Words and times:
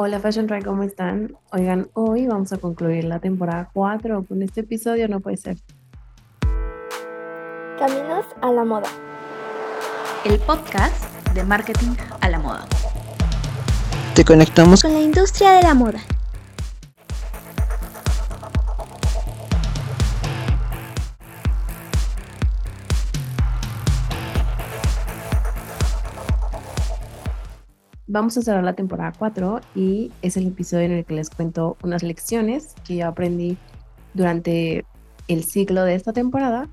Hola 0.00 0.20
Fashion 0.20 0.46
Try, 0.46 0.62
¿cómo 0.62 0.84
están? 0.84 1.36
Oigan, 1.50 1.90
hoy 1.94 2.28
vamos 2.28 2.52
a 2.52 2.58
concluir 2.58 3.02
la 3.02 3.18
temporada 3.18 3.68
4 3.72 4.24
con 4.28 4.44
este 4.44 4.60
episodio, 4.60 5.08
no 5.08 5.18
puede 5.18 5.38
ser. 5.38 5.56
Caminos 7.80 8.24
a 8.40 8.52
la 8.52 8.64
moda. 8.64 8.88
El 10.24 10.38
podcast 10.38 11.02
de 11.34 11.42
marketing 11.42 11.96
a 12.20 12.28
la 12.28 12.38
moda. 12.38 12.64
Te 14.14 14.24
conectamos 14.24 14.82
con 14.82 14.92
la 14.92 15.00
industria 15.00 15.54
de 15.54 15.62
la 15.64 15.74
moda. 15.74 15.98
Vamos 28.10 28.38
a 28.38 28.42
cerrar 28.42 28.64
la 28.64 28.72
temporada 28.72 29.12
4 29.18 29.60
y 29.74 30.10
es 30.22 30.38
el 30.38 30.46
episodio 30.46 30.86
en 30.86 30.92
el 30.92 31.04
que 31.04 31.12
les 31.12 31.28
cuento 31.28 31.76
unas 31.82 32.02
lecciones 32.02 32.74
que 32.86 32.96
yo 32.96 33.06
aprendí 33.06 33.58
durante 34.14 34.86
el 35.28 35.44
ciclo 35.44 35.84
de 35.84 35.94
esta 35.94 36.14
temporada 36.14 36.68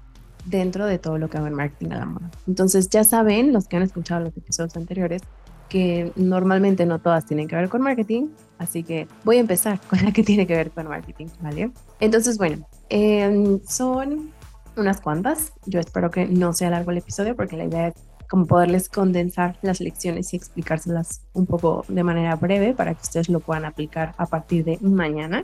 dentro 0.45 0.85
de 0.85 0.98
todo 0.98 1.17
lo 1.17 1.29
que 1.29 1.35
hago 1.38 1.48
en 1.48 1.53
marketing 1.53 1.91
a 1.91 1.98
la 1.98 2.05
moda. 2.05 2.31
Entonces 2.48 2.90
ya 2.90 3.03
saben, 3.03 3.52
los 3.52 3.67
que 3.67 3.76
han 3.76 3.84
escuchado 3.84 4.23
los 4.23 4.38
episodios 4.38 4.77
anteriores, 4.77 5.23
que 5.67 6.13
normalmente 6.16 6.85
no 6.85 6.99
todas 6.99 7.26
tienen 7.26 7.49
que 7.49 7.57
ver 7.57 7.67
con 7.67 7.81
marketing, 7.81 8.29
así 8.57 8.84
que 8.84 9.05
voy 9.26 9.35
a 9.35 9.41
empezar 9.41 9.81
con 9.90 10.02
la 10.05 10.13
que 10.13 10.23
tiene 10.23 10.48
que 10.48 10.55
ver 10.55 10.71
con 10.71 10.88
marketing, 10.88 11.27
¿vale? 11.41 11.70
Entonces, 11.99 12.38
bueno, 12.38 12.65
em, 12.88 13.59
son 13.67 14.31
unas 14.77 15.02
cuantas. 15.02 15.52
Yo 15.65 15.81
espero 15.81 16.12
que 16.12 16.27
no 16.27 16.54
sea 16.54 16.70
largo 16.70 16.91
el 16.91 16.99
episodio 16.99 17.35
porque 17.35 17.57
la 17.57 17.65
idea 17.65 17.88
es 17.90 17.95
como 18.29 18.45
poderles 18.45 18.89
condensar 18.89 19.57
las 19.61 19.79
lecciones 19.79 20.34
y 20.34 20.38
explicárselas 20.38 21.21
un 21.34 21.45
poco 21.45 21.85
de 21.88 22.03
manera 22.03 22.35
breve 22.35 22.73
para 22.73 22.93
que 22.93 23.01
ustedes 23.01 23.29
lo 23.29 23.39
puedan 23.39 23.65
aplicar 23.65 24.13
a 24.17 24.25
partir 24.25 24.63
de 24.65 24.77
mañana. 24.81 25.43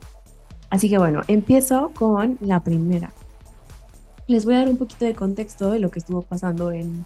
Así 0.70 0.90
que 0.90 0.98
bueno, 0.98 1.21
empiezo 1.27 1.91
con 1.93 2.37
la 2.41 2.63
primera. 2.63 3.12
Les 4.27 4.46
voy 4.46 4.55
a 4.55 4.59
dar 4.59 4.70
un 4.70 4.77
poquito 4.77 5.05
de 5.05 5.13
contexto 5.13 5.71
de 5.71 5.79
lo 5.79 5.91
que 5.91 5.99
estuvo 5.99 6.21
pasando 6.21 6.71
en 6.71 7.04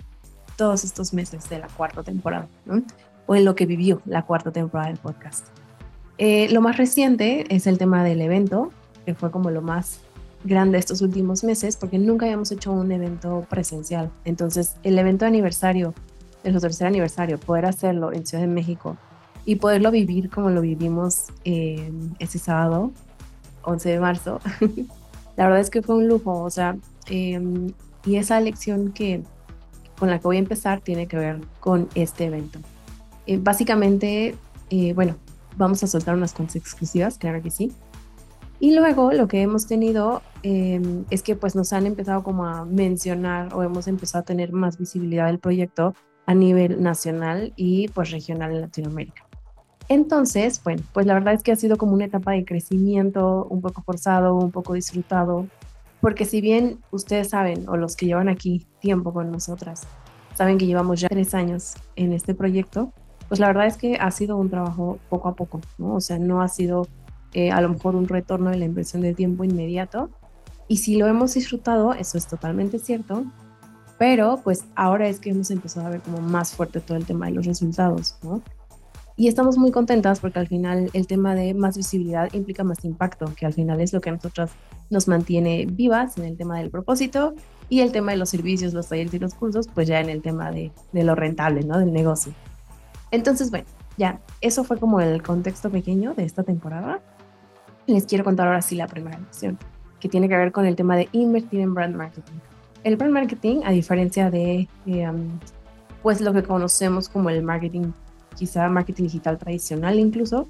todos 0.56 0.84
estos 0.84 1.14
meses 1.14 1.50
de 1.50 1.60
la 1.60 1.68
cuarta 1.68 2.04
temporada, 2.04 2.48
o 3.26 3.36
en 3.36 3.46
lo 3.46 3.56
que 3.56 3.66
vivió 3.66 4.02
la 4.06 4.24
cuarta 4.24 4.52
temporada 4.52 4.90
del 4.90 5.00
podcast. 5.00 5.48
Eh, 6.18 6.48
lo 6.50 6.62
más 6.62 6.78
reciente 6.78 7.46
es 7.54 7.68
el 7.68 7.78
tema 7.78 8.04
del 8.04 8.22
evento, 8.22 8.72
que 9.06 9.16
fue 9.16 9.32
como 9.32 9.52
lo 9.52 9.62
más 9.62 10.00
grande 10.46 10.78
estos 10.78 11.02
últimos 11.02 11.44
meses 11.44 11.76
porque 11.76 11.98
nunca 11.98 12.26
habíamos 12.26 12.52
hecho 12.52 12.72
un 12.72 12.92
evento 12.92 13.46
presencial. 13.50 14.12
Entonces, 14.24 14.76
el 14.84 14.98
evento 14.98 15.26
de 15.26 15.30
aniversario, 15.30 15.94
el 16.44 16.60
tercer 16.62 16.88
aniversario, 16.88 17.40
poder 17.40 17.66
hacerlo 17.66 18.14
en 18.14 18.26
Ciudad 18.26 18.44
de 18.44 18.48
México 18.48 18.96
y 19.46 19.56
poderlo 19.56 19.92
vivir 19.92 20.30
como 20.30 20.50
lo 20.50 20.62
vivimos 20.62 21.26
eh, 21.44 21.92
ese 22.20 22.40
sábado, 22.40 22.92
11 23.64 23.90
de 23.90 24.00
marzo, 24.00 24.40
la 25.36 25.46
verdad 25.46 25.60
es 25.60 25.70
que 25.70 25.82
fue 25.82 25.96
un 25.96 26.08
lujo. 26.08 26.44
O 26.44 26.50
sea, 26.50 26.78
em, 27.08 27.72
y 28.06 28.18
esa 28.18 28.40
lección 28.40 28.92
que 28.92 29.24
con 29.98 30.10
la 30.10 30.20
que 30.20 30.24
voy 30.24 30.36
a 30.38 30.40
empezar 30.40 30.82
tiene 30.82 31.08
que 31.08 31.18
ver 31.18 31.42
con 31.60 31.90
este 31.96 32.26
evento. 32.26 32.60
Eh, 33.28 33.40
básicamente, 33.42 34.36
eh, 34.70 34.94
bueno, 34.94 35.16
vamos 35.58 35.84
a 35.84 35.88
soltar 35.88 36.16
unas 36.16 36.34
cosas 36.34 36.58
exclusivas, 36.58 37.18
claro 37.18 37.42
que 37.42 37.50
sí. 37.50 37.72
Y 38.66 38.74
luego 38.74 39.12
lo 39.12 39.28
que 39.28 39.44
hemos 39.44 39.68
tenido 39.68 40.24
em, 40.42 41.06
es 41.12 41.22
que 41.22 41.36
pues 41.36 41.56
nos 41.56 41.72
han 41.72 41.86
empezado 41.86 42.24
como 42.24 42.48
a 42.48 42.66
mencionar 42.66 43.54
o 43.54 43.62
hemos 43.62 43.88
empezado 43.88 44.24
a 44.24 44.26
tener 44.26 44.54
más 44.54 44.80
visibilidad 44.80 45.28
del 45.28 45.38
proyecto 45.38 45.94
a 46.26 46.34
nivel 46.34 46.82
nacional 46.82 47.54
y 47.56 47.90
pues 47.90 48.10
regional 48.10 48.56
en 48.56 48.62
Latinoamérica. 48.62 49.24
Entonces, 49.88 50.64
bueno, 50.64 50.82
pues 50.94 51.06
la 51.06 51.14
verdad 51.14 51.36
es 51.36 51.44
que 51.44 51.52
ha 51.52 51.56
sido 51.56 51.78
como 51.78 51.94
una 51.94 52.06
etapa 52.06 52.32
de 52.32 52.44
crecimiento 52.44 53.46
un 53.52 53.62
poco 53.62 53.84
forzado, 53.84 54.34
un 54.34 54.50
poco 54.50 54.74
disfrutado, 54.74 55.46
porque 56.02 56.26
si 56.26 56.42
bien 56.42 56.80
ustedes 56.90 57.30
saben, 57.30 57.70
o 57.70 57.78
los 57.78 57.96
que 57.96 58.08
llevan 58.08 58.30
aquí 58.30 58.66
tiempo 58.80 59.14
con 59.14 59.32
nosotras, 59.32 59.86
saben 60.34 60.58
que 60.58 60.66
llevamos 60.66 61.02
ya 61.02 61.08
tres 61.08 61.36
años 61.36 61.76
en 61.96 62.14
este 62.14 62.34
proyecto, 62.34 62.92
pues 63.28 63.40
la 63.40 63.46
verdad 63.46 63.68
es 63.68 63.78
que 63.78 63.98
ha 63.98 64.10
sido 64.10 64.38
un 64.38 64.50
trabajo 64.50 64.98
poco 65.08 65.30
a 65.30 65.36
poco, 65.36 65.62
¿no? 65.78 65.94
O 65.94 66.02
sea, 66.02 66.18
no 66.18 66.42
ha 66.42 66.48
sido 66.48 66.88
eh, 67.36 67.52
a 67.52 67.60
lo 67.60 67.68
mejor 67.68 67.98
un 67.98 68.08
retorno 68.08 68.50
de 68.50 68.58
la 68.58 68.64
inversión 68.64 69.02
de 69.02 69.14
tiempo 69.14 69.44
inmediato. 69.44 70.10
Y 70.70 70.78
si 70.78 70.96
lo 70.96 71.06
hemos 71.06 71.34
disfrutado, 71.34 71.94
eso 71.94 72.18
es 72.18 72.28
totalmente 72.28 72.80
cierto, 72.80 73.26
pero 74.00 74.40
pues 74.42 74.64
ahora 74.74 75.10
es 75.10 75.20
que 75.20 75.32
hemos 75.32 75.52
empezado 75.52 75.86
a 75.86 75.90
ver 75.90 76.00
como 76.00 76.22
más 76.22 76.54
fuerte 76.54 76.80
todo 76.80 76.96
el 76.96 77.06
tema 77.06 77.26
de 77.26 77.34
los 77.34 77.46
resultados, 77.46 78.18
¿no? 78.24 78.42
Y 79.18 79.28
estamos 79.28 79.58
muy 79.58 79.72
contentas 79.72 80.22
porque 80.22 80.40
al 80.40 80.48
final 80.48 80.90
el 80.94 81.08
tema 81.08 81.36
de 81.36 81.54
más 81.54 81.76
visibilidad 81.76 82.32
implica 82.34 82.64
más 82.64 82.86
impacto, 82.86 83.26
que 83.36 83.46
al 83.46 83.54
final 83.54 83.82
es 83.82 83.92
lo 83.92 84.00
que 84.00 84.12
a 84.12 84.14
nosotras 84.14 84.52
nos 84.90 85.10
mantiene 85.10 85.66
vivas 85.70 86.18
en 86.18 86.24
el 86.24 86.38
tema 86.38 86.58
del 86.60 86.70
propósito 86.70 87.36
y 87.68 87.82
el 87.82 87.92
tema 87.92 88.14
de 88.14 88.18
los 88.18 88.30
servicios, 88.30 88.74
los 88.74 88.88
talleres 88.88 89.14
y 89.14 89.20
los 89.20 89.34
cursos, 89.34 89.68
pues 89.74 89.90
ya 89.90 90.00
en 90.00 90.10
el 90.10 90.22
tema 90.22 90.52
de, 90.52 90.72
de 90.94 91.04
lo 91.04 91.16
rentable, 91.16 91.64
¿no? 91.66 91.80
Del 91.80 91.92
negocio. 91.92 92.34
Entonces, 93.12 93.52
bueno, 93.52 93.66
ya, 93.98 94.22
eso 94.40 94.64
fue 94.64 94.78
como 94.80 95.02
el 95.02 95.22
contexto 95.22 95.70
pequeño 95.70 96.14
de 96.14 96.24
esta 96.24 96.44
temporada 96.44 97.02
les 97.88 98.06
quiero 98.06 98.24
contar 98.24 98.48
ahora 98.48 98.62
sí 98.62 98.76
la 98.76 98.88
primera 98.88 99.20
lección, 99.20 99.58
que 100.00 100.10
tiene 100.10 100.28
que 100.30 100.36
ver 100.38 100.52
con 100.52 100.66
el 100.66 100.76
tema 100.76 100.96
de 100.96 101.10
invertir 101.12 101.60
en 101.62 101.74
brand 101.74 101.96
marketing. 101.96 102.40
El 102.84 102.98
brand 102.98 103.14
marketing, 103.14 103.62
a 103.66 103.72
diferencia 103.72 104.30
de 104.30 104.68
eh, 104.86 105.12
pues 106.04 106.22
lo 106.22 106.34
que 106.34 106.44
conocemos 106.44 107.10
como 107.10 107.30
el 107.30 107.42
marketing, 107.42 107.92
quizá 108.36 108.70
marketing 108.70 109.04
digital 109.06 109.38
tradicional 109.38 110.00
incluso, 110.00 110.48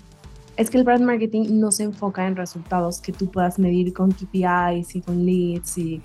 es 0.58 0.70
que 0.70 0.78
el 0.78 0.84
brand 0.84 1.04
marketing 1.04 1.60
no 1.60 1.72
se 1.72 1.84
enfoca 1.84 2.28
en 2.28 2.36
resultados 2.36 3.02
que 3.02 3.12
tú 3.12 3.30
puedas 3.30 3.60
medir 3.60 3.94
con 3.94 4.12
KPIs 4.12 4.96
y 4.96 5.02
con 5.02 5.26
leads 5.26 5.78
y 5.78 6.02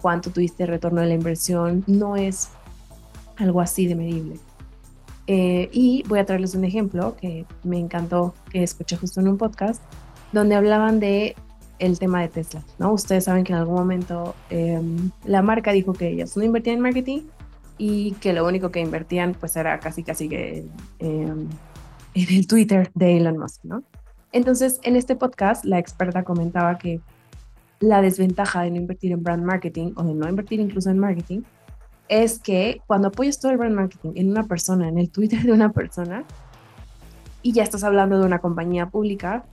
cuánto 0.00 0.30
tuviste 0.30 0.66
retorno 0.66 1.00
de 1.00 1.08
la 1.08 1.14
inversión. 1.14 1.82
No 1.86 2.16
es 2.16 2.50
algo 3.36 3.60
así 3.60 3.86
de 3.86 3.94
medible. 3.94 4.36
Eh, 5.26 5.68
y 5.72 6.02
voy 6.08 6.18
a 6.18 6.26
traerles 6.26 6.54
un 6.54 6.64
ejemplo 6.64 7.16
que 7.20 7.46
me 7.62 7.78
encantó, 7.78 8.34
que 8.50 8.62
escuché 8.62 8.96
justo 8.96 9.20
en 9.20 9.28
un 9.28 9.38
podcast, 9.38 9.82
donde 10.32 10.54
hablaban 10.54 11.00
de 11.00 11.36
el 11.78 11.98
tema 11.98 12.20
de 12.20 12.28
Tesla, 12.28 12.62
¿no? 12.78 12.92
Ustedes 12.92 13.24
saben 13.24 13.44
que 13.44 13.52
en 13.52 13.58
algún 13.58 13.74
momento 13.74 14.34
em, 14.50 15.10
la 15.24 15.42
marca 15.42 15.72
dijo 15.72 15.92
que 15.92 16.08
ellos 16.08 16.36
no 16.36 16.44
invertían 16.44 16.76
en 16.76 16.82
marketing 16.82 17.22
y 17.76 18.12
que 18.12 18.32
lo 18.32 18.46
único 18.46 18.70
que 18.70 18.80
invertían 18.80 19.34
pues 19.38 19.56
era 19.56 19.80
casi 19.80 20.04
casi 20.04 20.28
que 20.28 20.64
em, 21.00 21.48
en 22.14 22.28
el 22.36 22.46
Twitter 22.46 22.90
de 22.94 23.16
Elon 23.16 23.38
Musk, 23.38 23.64
¿no? 23.64 23.82
Entonces, 24.32 24.80
en 24.82 24.96
este 24.96 25.16
podcast, 25.16 25.64
la 25.64 25.78
experta 25.78 26.22
comentaba 26.22 26.78
que 26.78 27.00
la 27.80 28.00
desventaja 28.00 28.62
de 28.62 28.70
no 28.70 28.76
invertir 28.76 29.12
en 29.12 29.22
brand 29.22 29.44
marketing 29.44 29.92
o 29.96 30.04
de 30.04 30.14
no 30.14 30.28
invertir 30.28 30.60
incluso 30.60 30.88
en 30.88 30.98
marketing 30.98 31.42
es 32.08 32.38
que 32.38 32.80
cuando 32.86 33.08
apoyas 33.08 33.40
todo 33.40 33.52
el 33.52 33.58
brand 33.58 33.74
marketing 33.74 34.12
en 34.14 34.30
una 34.30 34.44
persona, 34.44 34.88
en 34.88 34.98
el 34.98 35.10
Twitter 35.10 35.42
de 35.42 35.52
una 35.52 35.72
persona, 35.72 36.24
y 37.42 37.52
ya 37.52 37.64
estás 37.64 37.82
hablando 37.82 38.18
de 38.20 38.24
una 38.24 38.38
compañía 38.38 38.86
pública, 38.88 39.44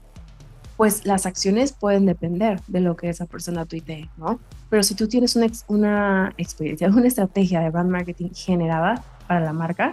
pues 0.80 1.04
las 1.04 1.26
acciones 1.26 1.74
pueden 1.74 2.06
depender 2.06 2.58
de 2.66 2.80
lo 2.80 2.96
que 2.96 3.10
esa 3.10 3.26
persona 3.26 3.66
tuitee, 3.66 4.08
¿no? 4.16 4.40
Pero 4.70 4.82
si 4.82 4.94
tú 4.94 5.08
tienes 5.08 5.36
una, 5.36 6.32
experiencia, 6.38 6.88
una 6.96 7.06
estrategia 7.06 7.60
de 7.60 7.68
brand 7.68 7.90
marketing 7.90 8.30
generada 8.30 9.04
para 9.28 9.40
la 9.40 9.52
marca, 9.52 9.92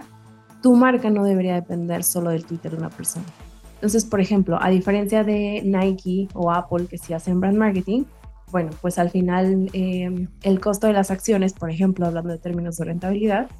tu 0.62 0.74
marca 0.74 1.10
no 1.10 1.24
debería 1.24 1.56
depender 1.56 2.02
solo 2.02 2.30
del 2.30 2.46
Twitter 2.46 2.72
de 2.72 2.78
una 2.78 2.88
persona. 2.88 3.26
Entonces, 3.74 4.06
por 4.06 4.18
ejemplo, 4.18 4.56
a 4.62 4.70
diferencia 4.70 5.24
de 5.24 5.60
Nike 5.62 6.28
o 6.32 6.50
Apple 6.50 6.86
que 6.86 6.96
sí 6.96 7.12
hacen 7.12 7.38
brand 7.38 7.58
marketing, 7.58 8.04
bueno, 8.50 8.70
pues 8.80 8.98
al 8.98 9.10
final 9.10 9.68
em, 9.74 10.28
el 10.42 10.58
costo 10.58 10.86
de 10.86 10.94
las 10.94 11.10
acciones, 11.10 11.52
por 11.52 11.68
ejemplo, 11.68 12.06
hablando 12.06 12.30
de 12.30 12.38
términos 12.38 12.78
de 12.78 12.86
rentabilidad 12.86 13.50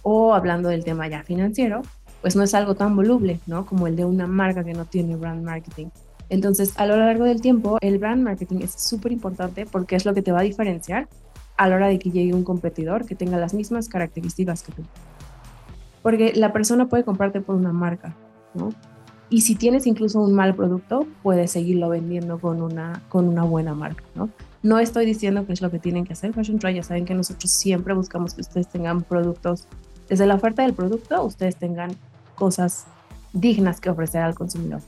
o 0.00 0.32
hablando 0.32 0.70
del 0.70 0.82
tema 0.84 1.08
ya 1.08 1.24
financiero, 1.24 1.82
pues 2.22 2.36
no 2.36 2.42
es 2.42 2.54
algo 2.54 2.74
tan 2.74 2.96
voluble, 2.96 3.38
¿no? 3.46 3.66
Como 3.66 3.86
el 3.86 3.96
de 3.96 4.06
una 4.06 4.26
marca 4.26 4.64
que 4.64 4.72
no 4.72 4.86
tiene 4.86 5.16
brand 5.16 5.44
marketing. 5.44 5.88
Entonces, 6.30 6.72
a 6.76 6.86
lo 6.86 6.96
largo 6.96 7.24
del 7.24 7.40
tiempo, 7.40 7.76
el 7.80 7.98
brand 7.98 8.22
marketing 8.22 8.60
es 8.62 8.70
súper 8.72 9.12
importante 9.12 9.66
porque 9.66 9.96
es 9.96 10.06
lo 10.06 10.14
que 10.14 10.22
te 10.22 10.32
va 10.32 10.40
a 10.40 10.42
diferenciar 10.42 11.08
a 11.56 11.68
la 11.68 11.76
hora 11.76 11.88
de 11.88 11.98
que 11.98 12.10
llegue 12.10 12.32
un 12.32 12.44
competidor 12.44 13.04
que 13.04 13.14
tenga 13.14 13.36
las 13.36 13.52
mismas 13.52 13.88
características 13.88 14.62
que 14.62 14.72
tú. 14.72 14.82
Porque 16.02 16.32
la 16.34 16.52
persona 16.52 16.88
puede 16.88 17.04
comprarte 17.04 17.40
por 17.40 17.56
una 17.56 17.72
marca, 17.72 18.16
¿no? 18.54 18.70
Y 19.28 19.42
si 19.42 19.56
tienes 19.56 19.86
incluso 19.86 20.20
un 20.20 20.32
mal 20.32 20.54
producto, 20.54 21.06
puedes 21.22 21.50
seguirlo 21.50 21.88
vendiendo 21.88 22.38
con 22.38 22.62
una, 22.62 23.02
con 23.08 23.28
una 23.28 23.44
buena 23.44 23.74
marca, 23.74 24.04
¿no? 24.14 24.30
No 24.62 24.78
estoy 24.78 25.06
diciendo 25.06 25.46
que 25.46 25.52
es 25.52 25.60
lo 25.60 25.70
que 25.70 25.78
tienen 25.78 26.04
que 26.04 26.12
hacer. 26.12 26.32
Fashion 26.32 26.58
Try 26.58 26.74
ya 26.74 26.82
saben 26.82 27.04
que 27.04 27.14
nosotros 27.14 27.50
siempre 27.50 27.92
buscamos 27.92 28.34
que 28.34 28.40
ustedes 28.40 28.68
tengan 28.68 29.02
productos, 29.02 29.66
desde 30.08 30.26
la 30.26 30.36
oferta 30.36 30.62
del 30.62 30.74
producto, 30.74 31.24
ustedes 31.24 31.56
tengan 31.56 31.90
cosas 32.34 32.86
dignas 33.32 33.80
que 33.80 33.90
ofrecer 33.90 34.22
al 34.22 34.34
consumidor. 34.34 34.80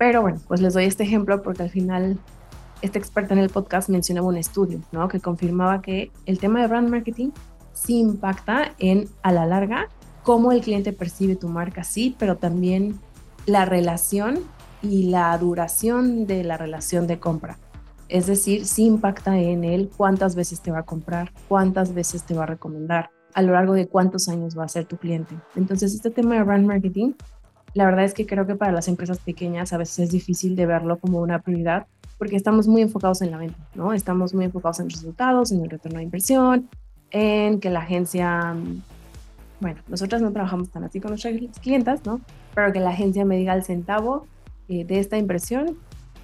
Pero 0.00 0.22
bueno, 0.22 0.40
pues 0.48 0.62
les 0.62 0.72
doy 0.72 0.86
este 0.86 1.02
ejemplo 1.02 1.42
porque 1.42 1.62
al 1.62 1.68
final 1.68 2.18
esta 2.80 2.98
experta 2.98 3.34
en 3.34 3.40
el 3.40 3.50
podcast 3.50 3.90
mencionaba 3.90 4.28
un 4.28 4.38
estudio, 4.38 4.80
¿no? 4.92 5.08
Que 5.08 5.20
confirmaba 5.20 5.82
que 5.82 6.10
el 6.24 6.38
tema 6.38 6.62
de 6.62 6.68
brand 6.68 6.88
marketing 6.88 7.32
sí 7.74 7.98
impacta 7.98 8.72
en, 8.78 9.10
a 9.22 9.30
la 9.30 9.44
larga, 9.44 9.90
cómo 10.22 10.52
el 10.52 10.62
cliente 10.62 10.94
percibe 10.94 11.36
tu 11.36 11.50
marca, 11.50 11.84
sí, 11.84 12.16
pero 12.18 12.38
también 12.38 12.98
la 13.44 13.66
relación 13.66 14.38
y 14.80 15.10
la 15.10 15.36
duración 15.36 16.26
de 16.26 16.44
la 16.44 16.56
relación 16.56 17.06
de 17.06 17.18
compra. 17.18 17.58
Es 18.08 18.26
decir, 18.26 18.64
si 18.64 18.86
impacta 18.86 19.38
en 19.38 19.64
él 19.64 19.90
cuántas 19.94 20.34
veces 20.34 20.62
te 20.62 20.70
va 20.70 20.78
a 20.78 20.84
comprar, 20.84 21.30
cuántas 21.46 21.92
veces 21.92 22.24
te 22.24 22.32
va 22.32 22.44
a 22.44 22.46
recomendar, 22.46 23.10
a 23.34 23.42
lo 23.42 23.52
largo 23.52 23.74
de 23.74 23.86
cuántos 23.86 24.30
años 24.30 24.58
va 24.58 24.64
a 24.64 24.68
ser 24.68 24.86
tu 24.86 24.96
cliente. 24.96 25.34
Entonces, 25.56 25.94
este 25.94 26.10
tema 26.10 26.36
de 26.36 26.42
brand 26.42 26.66
marketing, 26.66 27.12
la 27.74 27.84
verdad 27.84 28.04
es 28.04 28.14
que 28.14 28.26
creo 28.26 28.46
que 28.46 28.56
para 28.56 28.72
las 28.72 28.88
empresas 28.88 29.18
pequeñas 29.18 29.72
a 29.72 29.78
veces 29.78 29.98
es 30.00 30.10
difícil 30.10 30.56
de 30.56 30.66
verlo 30.66 30.98
como 30.98 31.20
una 31.20 31.40
prioridad 31.40 31.86
porque 32.20 32.36
estamos 32.36 32.68
muy 32.68 32.82
enfocados 32.82 33.22
en 33.22 33.30
la 33.30 33.38
venta, 33.38 33.56
¿no? 33.74 33.94
Estamos 33.94 34.34
muy 34.34 34.44
enfocados 34.44 34.78
en 34.80 34.90
resultados, 34.90 35.52
en 35.52 35.62
el 35.62 35.70
retorno 35.70 36.00
de 36.00 36.04
inversión, 36.04 36.68
en 37.10 37.60
que 37.60 37.70
la 37.70 37.80
agencia, 37.80 38.54
bueno, 39.58 39.80
nosotros 39.88 40.20
no 40.20 40.30
trabajamos 40.30 40.68
tan 40.70 40.84
así 40.84 41.00
con 41.00 41.12
nuestras 41.12 41.34
clientas, 41.62 42.04
¿no? 42.04 42.20
Pero 42.54 42.74
que 42.74 42.80
la 42.80 42.90
agencia 42.90 43.24
me 43.24 43.38
diga 43.38 43.54
el 43.54 43.64
centavo 43.64 44.26
eh, 44.68 44.84
de 44.84 44.98
esta 44.98 45.16
inversión, 45.16 45.78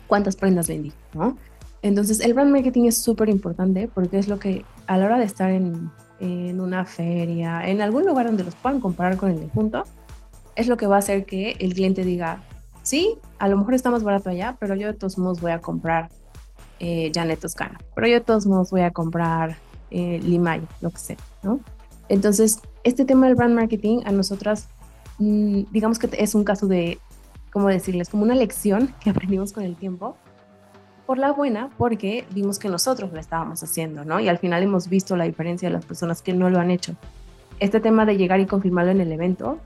cuántas 0.06 0.36
prendas 0.36 0.68
vendí, 0.68 0.92
¿no? 1.14 1.38
Entonces, 1.80 2.20
el 2.20 2.34
brand 2.34 2.52
marketing 2.52 2.84
es 2.84 2.98
súper 2.98 3.30
importante 3.30 3.88
porque 3.88 4.18
es 4.18 4.28
lo 4.28 4.38
que 4.38 4.66
a 4.86 4.98
la 4.98 5.06
hora 5.06 5.18
de 5.18 5.24
estar 5.24 5.50
en, 5.50 5.90
en 6.20 6.60
una 6.60 6.84
feria, 6.84 7.66
en 7.66 7.80
algún 7.80 8.04
lugar 8.04 8.26
donde 8.26 8.44
los 8.44 8.54
puedan 8.54 8.80
comparar 8.80 9.16
con 9.16 9.30
el 9.30 9.40
de 9.40 9.46
punto, 9.46 9.84
es 10.56 10.68
lo 10.68 10.76
que 10.76 10.86
va 10.86 10.96
a 10.96 10.98
hacer 10.98 11.26
que 11.26 11.56
el 11.60 11.74
cliente 11.74 12.02
diga, 12.02 12.42
sí, 12.82 13.18
a 13.38 13.48
lo 13.48 13.56
mejor 13.58 13.74
está 13.74 13.90
más 13.90 14.02
barato 14.02 14.30
allá, 14.30 14.56
pero 14.58 14.74
yo 14.74 14.88
de 14.88 14.94
todos 14.94 15.18
modos 15.18 15.40
voy 15.40 15.52
a 15.52 15.60
comprar 15.60 16.08
eh, 16.80 17.12
Janet 17.14 17.40
Toscano, 17.40 17.78
pero 17.94 18.06
yo 18.06 18.14
de 18.14 18.20
todos 18.20 18.46
modos 18.46 18.70
voy 18.70 18.80
a 18.80 18.90
comprar 18.90 19.56
eh, 19.90 20.20
Limay, 20.22 20.62
lo 20.80 20.90
que 20.90 20.98
sea, 20.98 21.16
¿no? 21.42 21.60
Entonces, 22.08 22.60
este 22.84 23.04
tema 23.04 23.26
del 23.26 23.34
brand 23.34 23.54
marketing 23.54 24.00
a 24.04 24.12
nosotras, 24.12 24.68
mm, 25.18 25.64
digamos 25.72 25.98
que 25.98 26.08
es 26.12 26.34
un 26.34 26.44
caso 26.44 26.66
de, 26.66 26.98
¿cómo 27.52 27.68
decirles? 27.68 28.08
Como 28.08 28.22
una 28.22 28.34
lección 28.34 28.94
que 29.00 29.10
aprendimos 29.10 29.52
con 29.52 29.64
el 29.64 29.76
tiempo, 29.76 30.16
por 31.06 31.18
la 31.18 31.32
buena, 31.32 31.70
porque 31.78 32.26
vimos 32.32 32.58
que 32.58 32.68
nosotros 32.68 33.12
lo 33.12 33.20
estábamos 33.20 33.62
haciendo, 33.62 34.04
¿no? 34.04 34.18
Y 34.18 34.28
al 34.28 34.38
final 34.38 34.62
hemos 34.62 34.88
visto 34.88 35.16
la 35.16 35.24
diferencia 35.24 35.68
de 35.68 35.72
las 35.72 35.84
personas 35.84 36.20
que 36.20 36.32
no 36.32 36.50
lo 36.50 36.58
han 36.58 36.70
hecho. 36.70 36.96
Este 37.60 37.78
tema 37.78 38.04
de 38.04 38.16
llegar 38.16 38.40
y 38.40 38.46
confirmarlo 38.46 38.90
en 38.90 39.00
el 39.00 39.12
evento, 39.12 39.60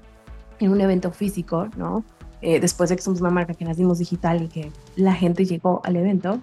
en 0.60 0.72
un 0.72 0.80
evento 0.80 1.10
físico, 1.10 1.68
¿no? 1.76 2.04
Eh, 2.42 2.60
después 2.60 2.88
de 2.88 2.96
que 2.96 3.02
somos 3.02 3.20
una 3.20 3.30
marca 3.30 3.54
que 3.54 3.64
nacimos 3.64 3.98
digital 3.98 4.42
y 4.42 4.48
que 4.48 4.72
la 4.96 5.12
gente 5.12 5.44
llegó 5.44 5.80
al 5.84 5.96
evento, 5.96 6.40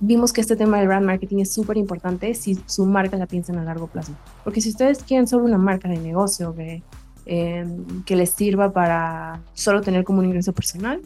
vimos 0.00 0.32
que 0.32 0.40
este 0.40 0.56
tema 0.56 0.78
del 0.78 0.88
brand 0.88 1.04
marketing 1.04 1.38
es 1.38 1.52
súper 1.52 1.76
importante 1.76 2.32
si 2.34 2.58
su 2.66 2.86
marca 2.86 3.16
la 3.16 3.26
piensan 3.26 3.58
a 3.58 3.64
largo 3.64 3.86
plazo. 3.86 4.12
Porque 4.44 4.60
si 4.60 4.70
ustedes 4.70 5.02
quieren 5.02 5.26
solo 5.26 5.44
una 5.44 5.58
marca 5.58 5.88
de 5.88 5.98
negocio 5.98 6.54
que, 6.54 6.82
em, 7.26 8.02
que 8.04 8.16
les 8.16 8.30
sirva 8.30 8.72
para 8.72 9.40
solo 9.54 9.80
tener 9.82 10.04
como 10.04 10.20
un 10.20 10.26
ingreso 10.26 10.52
personal, 10.52 11.02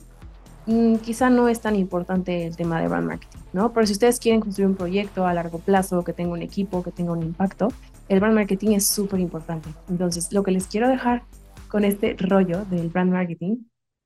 Mm, 0.67 0.97
quizá 0.97 1.31
no 1.31 1.49
es 1.49 1.61
tan 1.61 1.75
importante 1.75 2.47
el 2.47 2.57
tema 2.57 2.81
de 2.81 2.89
brand 2.89 3.07
marketing, 3.07 3.39
¿no? 3.53 3.73
Pero 3.73 3.87
si 3.87 3.93
ustedes 3.93 4.21
quieren 4.21 4.41
construir 4.41 4.69
un 4.69 4.77
proyecto 4.77 5.27
a 5.27 5.35
largo 5.35 5.59
plazo, 5.59 6.05
que 6.05 6.13
tenga 6.13 6.33
un 6.33 6.43
equipo, 6.43 6.83
que 6.83 6.93
tenga 6.93 7.13
un 7.13 7.23
impacto, 7.23 7.73
el 8.09 8.21
brand 8.21 8.35
marketing 8.35 8.77
es 8.77 8.87
súper 8.87 9.21
importante. 9.21 9.69
Entonces, 9.89 10.33
lo 10.33 10.43
que 10.43 10.51
les 10.51 10.67
quiero 10.67 10.89
dejar 10.89 11.23
con 11.71 11.85
este 11.85 12.17
rollo 12.19 12.65
del 12.67 12.89
brand 12.89 13.13
marketing 13.13 13.57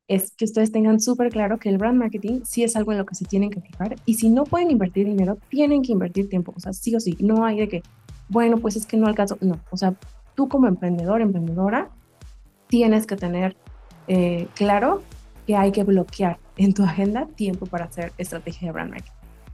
es 0.07 0.33
que 0.37 0.45
ustedes 0.45 0.71
tengan 0.71 1.01
súper 1.01 1.31
claro 1.31 1.59
que 1.59 1.71
el 1.71 1.79
brand 1.79 1.99
marketing 1.99 2.43
sí 2.45 2.63
es 2.63 2.77
algo 2.77 2.93
en 2.93 2.99
lo 2.99 3.07
que 3.07 3.15
se 3.15 3.25
tienen 3.25 3.51
que 3.51 3.61
fijar 3.61 3.97
y 4.05 4.15
si 4.15 4.29
no 4.29 4.45
pueden 4.45 4.71
invertir 4.71 5.07
dinero, 5.07 5.39
tienen 5.49 5.83
que 5.83 5.93
invertir 5.93 6.29
tiempo, 6.29 6.53
o 6.55 6.61
sea, 6.61 6.73
sí 6.73 6.95
o 6.95 7.01
sí, 7.01 7.17
no 7.21 7.45
hay 7.45 7.61
de 7.61 7.69
que, 7.69 7.83
bueno, 8.29 8.59
pues 8.59 8.77
es 8.77 8.87
que 8.87 8.99
no 8.99 9.07
alcanzo, 9.07 9.39
no, 9.41 9.59
o 9.71 9.77
sea, 9.77 9.95
tú 10.35 10.49
como 10.49 10.67
emprendedor, 10.67 11.23
emprendedora, 11.23 11.91
tienes 12.69 13.07
que 13.07 13.17
tener 13.17 13.57
eh, 14.07 14.47
claro 14.55 15.03
que 15.47 15.57
hay 15.57 15.73
que 15.73 15.85
bloquear 15.85 16.39
en 16.57 16.75
tu 16.75 16.83
agenda 16.85 17.27
tiempo 17.35 17.67
para 17.67 17.87
hacer 17.87 18.13
estrategia 18.19 18.69
de 18.69 18.73
brand 18.73 18.91
marketing. 18.91 19.13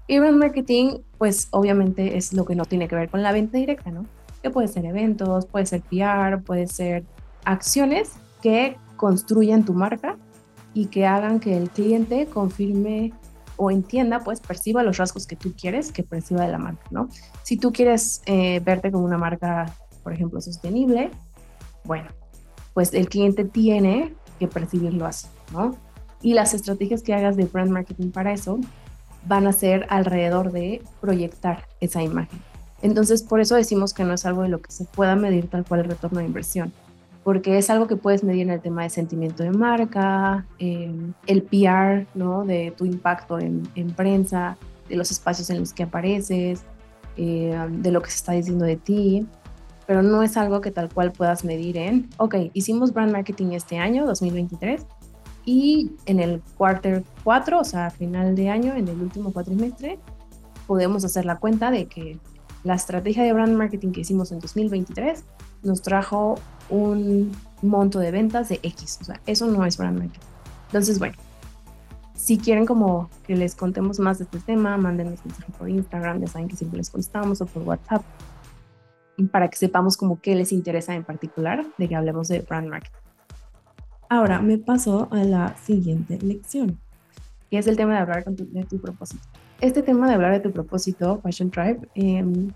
Y 0.08 0.18
brand 0.18 0.38
marketing, 0.38 0.98
pues 1.18 1.48
obviamente 1.52 2.16
es 2.16 2.32
lo 2.32 2.44
que 2.44 2.56
no 2.56 2.64
tiene 2.64 2.88
que 2.88 2.96
ver 2.96 3.08
con 3.08 3.22
la 3.22 3.30
venta 3.30 3.58
directa, 3.58 3.90
¿no? 3.90 4.06
Que 4.42 4.50
puede 4.50 4.66
ser 4.66 4.84
eventos, 4.84 5.46
puede 5.46 5.66
ser 5.66 5.82
PR, 5.82 6.42
puede 6.42 6.66
ser 6.66 7.04
acciones 7.44 8.12
que 8.42 8.76
construyan 8.96 9.64
tu 9.64 9.74
marca 9.74 10.16
y 10.74 10.86
que 10.86 11.06
hagan 11.06 11.40
que 11.40 11.56
el 11.56 11.70
cliente 11.70 12.26
confirme 12.26 13.12
o 13.56 13.70
entienda, 13.70 14.20
pues 14.20 14.40
perciba 14.40 14.82
los 14.82 14.96
rasgos 14.96 15.26
que 15.26 15.36
tú 15.36 15.52
quieres 15.54 15.92
que 15.92 16.02
perciba 16.02 16.46
de 16.46 16.52
la 16.52 16.58
marca, 16.58 16.84
¿no? 16.90 17.08
Si 17.42 17.58
tú 17.58 17.72
quieres 17.72 18.22
eh, 18.24 18.60
verte 18.64 18.90
como 18.90 19.04
una 19.04 19.18
marca, 19.18 19.74
por 20.02 20.14
ejemplo, 20.14 20.40
sostenible, 20.40 21.10
bueno, 21.84 22.08
pues 22.72 22.94
el 22.94 23.08
cliente 23.08 23.44
tiene 23.44 24.14
que 24.38 24.48
percibirlo 24.48 25.04
así, 25.04 25.26
¿no? 25.52 25.76
Y 26.22 26.34
las 26.34 26.54
estrategias 26.54 27.02
que 27.02 27.12
hagas 27.14 27.36
de 27.36 27.44
brand 27.44 27.70
marketing 27.70 28.10
para 28.10 28.32
eso 28.32 28.58
van 29.26 29.46
a 29.46 29.52
ser 29.52 29.86
alrededor 29.90 30.52
de 30.52 30.82
proyectar 31.00 31.66
esa 31.80 32.02
imagen. 32.02 32.40
Entonces, 32.82 33.22
por 33.22 33.40
eso 33.40 33.56
decimos 33.56 33.92
que 33.92 34.04
no 34.04 34.14
es 34.14 34.24
algo 34.24 34.42
de 34.42 34.48
lo 34.48 34.62
que 34.62 34.72
se 34.72 34.84
pueda 34.84 35.16
medir 35.16 35.48
tal 35.48 35.64
cual 35.64 35.80
el 35.80 35.90
retorno 35.90 36.20
de 36.20 36.26
inversión, 36.26 36.72
porque 37.24 37.58
es 37.58 37.68
algo 37.70 37.86
que 37.86 37.96
puedes 37.96 38.24
medir 38.24 38.42
en 38.42 38.50
el 38.50 38.60
tema 38.60 38.82
de 38.82 38.90
sentimiento 38.90 39.42
de 39.42 39.50
marca, 39.50 40.46
el 40.58 41.42
PR, 41.42 42.06
¿no? 42.14 42.44
De 42.44 42.72
tu 42.76 42.86
impacto 42.86 43.38
en, 43.38 43.62
prensa, 43.94 44.56
de 44.88 44.96
los 44.96 45.10
espacios 45.10 45.50
en 45.50 45.60
los 45.60 45.72
que 45.72 45.82
apareces, 45.82 46.62
eh, 47.16 47.56
de 47.70 47.90
lo 47.90 48.00
que 48.00 48.10
se 48.10 48.16
está 48.16 48.32
diciendo 48.32 48.64
de 48.64 48.76
ti, 48.76 49.26
pero 49.86 50.02
no 50.02 50.22
es 50.22 50.36
algo 50.36 50.60
que 50.60 50.70
tal 50.70 50.88
cual 50.88 51.12
puedas 51.12 51.44
medir 51.44 51.76
en, 51.76 52.08
ok, 52.16 52.36
hicimos 52.54 52.92
brand 52.92 53.12
marketing 53.12 53.52
este 53.52 53.76
año, 53.76 54.06
2023, 54.06 54.86
y 55.44 55.90
en 56.06 56.20
el 56.20 56.42
quarter 56.56 57.02
4, 57.24 57.58
o 57.58 57.64
sea, 57.64 57.90
final 57.90 58.34
de 58.36 58.48
año, 58.48 58.74
en 58.74 58.88
el 58.88 59.00
último 59.00 59.32
cuatrimestre, 59.32 59.98
podemos 60.66 61.04
hacer 61.04 61.24
la 61.24 61.36
cuenta 61.36 61.70
de 61.70 61.86
que 61.86 62.18
la 62.62 62.74
estrategia 62.74 63.24
de 63.24 63.32
brand 63.32 63.56
marketing 63.56 63.90
que 63.90 64.02
hicimos 64.02 64.32
en 64.32 64.38
2023 64.38 65.24
nos 65.62 65.82
trajo 65.82 66.38
un 66.68 67.32
monto 67.62 67.98
de 67.98 68.10
ventas 68.10 68.48
de 68.48 68.60
X. 68.62 68.98
O 69.00 69.04
sea, 69.04 69.20
eso 69.26 69.46
no 69.46 69.64
es 69.64 69.76
brand 69.76 69.98
marketing. 69.98 70.26
Entonces, 70.66 70.98
bueno, 70.98 71.16
si 72.14 72.38
quieren 72.38 72.66
como 72.66 73.10
que 73.26 73.34
les 73.34 73.54
contemos 73.54 73.98
más 73.98 74.18
de 74.18 74.24
este 74.24 74.38
tema, 74.40 74.76
mándennos 74.76 75.24
mensaje 75.24 75.52
por 75.58 75.68
Instagram, 75.68 76.20
ya 76.20 76.26
saben 76.26 76.48
que 76.48 76.56
siempre 76.56 76.78
les 76.78 76.90
contestamos, 76.90 77.40
o 77.40 77.46
por 77.46 77.62
WhatsApp, 77.62 78.02
para 79.32 79.48
que 79.48 79.56
sepamos 79.56 79.96
como 79.96 80.20
qué 80.20 80.34
les 80.34 80.52
interesa 80.52 80.94
en 80.94 81.04
particular 81.04 81.66
de 81.76 81.88
que 81.88 81.96
hablemos 81.96 82.28
de 82.28 82.40
brand 82.40 82.68
marketing. 82.68 82.96
Ahora 84.08 84.40
me 84.40 84.58
paso 84.58 85.08
a 85.10 85.24
la 85.24 85.56
siguiente 85.56 86.18
lección, 86.20 86.78
que 87.50 87.58
es 87.58 87.66
el 87.66 87.76
tema 87.76 87.94
de 87.94 88.00
hablar 88.00 88.24
de 88.24 88.64
tu 88.64 88.80
propósito. 88.80 89.26
Este 89.60 89.82
tema 89.82 90.08
de 90.08 90.14
hablar 90.14 90.32
de 90.32 90.40
tu 90.40 90.52
propósito, 90.52 91.20
Fashion 91.22 91.50
Tribe, 91.50 91.88
em, 91.94 92.52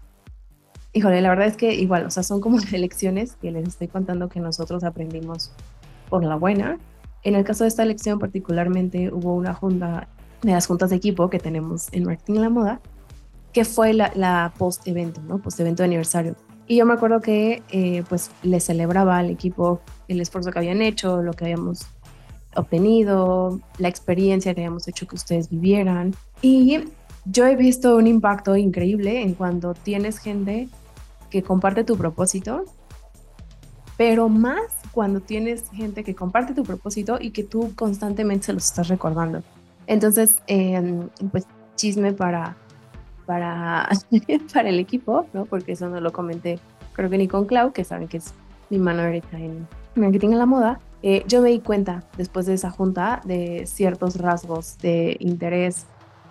híjole, 0.94 1.20
la 1.20 1.28
verdad 1.28 1.46
es 1.46 1.56
que 1.56 1.74
igual, 1.74 2.06
o 2.06 2.10
sea, 2.10 2.22
son 2.22 2.40
como 2.40 2.58
lecciones 2.72 3.36
que 3.42 3.50
les 3.50 3.68
estoy 3.68 3.88
contando 3.88 4.28
que 4.28 4.40
nosotros 4.40 4.82
aprendimos 4.84 5.52
por 6.08 6.24
la 6.24 6.36
buena. 6.36 6.78
En 7.22 7.34
el 7.34 7.44
caso 7.44 7.64
de 7.64 7.68
esta 7.68 7.84
lección 7.84 8.18
particularmente 8.18 9.12
hubo 9.12 9.34
una 9.34 9.52
junta 9.52 10.08
de 10.42 10.52
las 10.52 10.66
juntas 10.66 10.90
de 10.90 10.96
equipo 10.96 11.28
que 11.28 11.38
tenemos 11.38 11.88
en 11.92 12.04
Marketing 12.04 12.40
la 12.40 12.50
Moda, 12.50 12.80
que 13.52 13.64
fue 13.64 13.92
la, 13.92 14.12
la 14.14 14.52
post-evento, 14.56 15.20
¿no? 15.22 15.38
Post-evento 15.38 15.82
de 15.82 15.86
aniversario. 15.86 16.36
Y 16.66 16.76
yo 16.76 16.86
me 16.86 16.94
acuerdo 16.94 17.20
que 17.20 17.62
eh, 17.70 18.04
pues 18.08 18.30
le 18.42 18.60
celebraba 18.60 19.18
al 19.18 19.30
equipo 19.30 19.80
el 20.08 20.20
esfuerzo 20.20 20.50
que 20.50 20.58
habían 20.58 20.80
hecho, 20.80 21.22
lo 21.22 21.32
que 21.32 21.44
habíamos 21.44 21.86
obtenido, 22.56 23.60
la 23.78 23.88
experiencia 23.88 24.54
que 24.54 24.60
habíamos 24.60 24.86
hecho 24.88 25.06
que 25.06 25.16
ustedes 25.16 25.50
vivieran. 25.50 26.14
Y 26.40 26.84
yo 27.26 27.46
he 27.46 27.56
visto 27.56 27.96
un 27.96 28.06
impacto 28.06 28.56
increíble 28.56 29.22
en 29.22 29.34
cuando 29.34 29.74
tienes 29.74 30.18
gente 30.18 30.68
que 31.34 31.42
comparte 31.42 31.82
tu 31.82 31.96
propósito, 31.96 32.64
pero 33.96 34.28
más 34.28 34.62
cuando 34.92 35.18
tienes 35.18 35.68
gente 35.70 36.04
que 36.04 36.14
comparte 36.14 36.54
tu 36.54 36.62
propósito 36.62 37.18
y 37.20 37.32
que 37.32 37.42
tú 37.42 37.72
constantemente 37.74 38.46
se 38.46 38.52
los 38.52 38.64
estás 38.64 38.86
recordando. 38.86 39.42
Entonces, 39.88 40.36
em, 40.46 41.08
pues 41.32 41.44
chisme 41.74 42.12
para 42.12 42.56
para, 43.26 43.88
para 44.54 44.68
el 44.68 44.78
equipo, 44.78 45.26
¿no? 45.32 45.44
Porque 45.46 45.72
eso 45.72 45.88
no 45.88 46.00
lo 46.00 46.12
comenté, 46.12 46.60
creo 46.92 47.10
que 47.10 47.18
ni 47.18 47.26
con 47.26 47.46
Clau, 47.46 47.72
que 47.72 47.82
saben 47.82 48.06
que 48.06 48.18
es 48.18 48.32
mi 48.70 48.78
mano 48.78 49.02
ahorita 49.02 49.36
en 49.36 49.66
marketing 49.96 50.34
a 50.34 50.36
la 50.36 50.46
moda. 50.46 50.80
Eh, 51.02 51.24
yo 51.26 51.42
me 51.42 51.50
di 51.50 51.58
cuenta 51.58 52.04
después 52.16 52.46
de 52.46 52.54
esa 52.54 52.70
junta 52.70 53.22
de 53.24 53.66
ciertos 53.66 54.18
rasgos 54.18 54.78
de 54.78 55.16
interés 55.18 55.86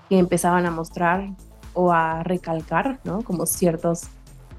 que 0.07 0.17
empezaban 0.17 0.65
a 0.65 0.71
mostrar 0.71 1.29
o 1.73 1.91
a 1.91 2.23
recalcar, 2.23 3.01
¿no? 3.03 3.21
Como 3.21 3.45
ciertos 3.45 4.07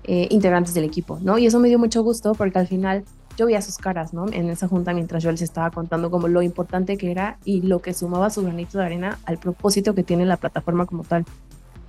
eh, 0.05 0.29
integrantes 0.31 0.75
del 0.75 0.85
equipo, 0.85 1.19
¿no? 1.23 1.39
Y 1.39 1.47
eso 1.47 1.59
me 1.61 1.69
dio 1.69 1.79
mucho 1.79 2.03
gusto 2.03 2.35
porque 2.35 2.59
al 2.59 2.67
final 2.67 3.05
yo 3.37 3.47
veía 3.47 3.63
sus 3.63 3.79
caras, 3.79 4.13
¿no? 4.13 4.27
En 4.33 4.49
esa 4.51 4.69
junta 4.69 4.93
mientras 4.93 5.23
yo 5.23 5.31
les 5.31 5.43
estaba 5.43 5.71
contando 5.71 6.11
como 6.11 6.29
lo 6.29 6.43
importante 6.43 6.97
que 6.97 7.11
era 7.11 7.39
y 7.45 7.63
lo 7.63 7.81
que 7.81 7.95
sumaba 7.95 8.31
su 8.31 8.43
granito 8.43 8.79
de 8.79 8.85
arena 8.85 9.19
al 9.25 9.39
propósito 9.39 9.95
que 9.95 10.03
tiene 10.03 10.27
la 10.27 10.37
plataforma 10.37 10.87
como 10.87 11.05
tal. 11.05 11.25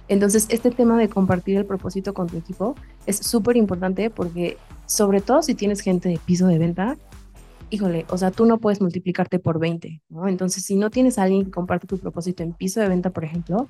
Entonces, 0.07 0.45
este 0.50 0.72
tema 0.72 0.98
de 0.98 1.10
compartir 1.10 1.57
el 1.57 1.65
propósito 1.65 2.13
con 2.13 2.27
tu 2.27 2.38
equipo 2.38 2.75
es 3.05 3.17
súper 3.17 3.57
importante 3.57 4.10
porque, 4.10 4.57
sobre 4.86 5.22
todo 5.22 5.41
si 5.41 5.55
tienes 5.55 5.81
gente 5.81 6.10
de 6.10 6.19
piso 6.24 6.48
de 6.48 6.60
venta, 6.60 6.98
híjole, 7.72 8.05
o 8.10 8.17
sea, 8.17 8.31
tú 8.31 8.45
no 8.45 8.60
puedes 8.60 8.81
multiplicarte 8.81 9.39
por 9.39 9.60
20, 9.60 10.01
¿no? 10.10 10.27
Entonces, 10.27 10.63
si 10.63 10.75
no 10.75 10.89
tienes 10.89 11.17
alguien 11.17 11.45
que 11.45 11.51
comparte 11.51 11.88
tu 11.88 11.98
propósito 11.98 12.43
en 12.43 12.53
piso 12.53 12.79
de 12.79 12.88
venta, 12.88 13.10
por 13.10 13.24
ejemplo, 13.24 13.67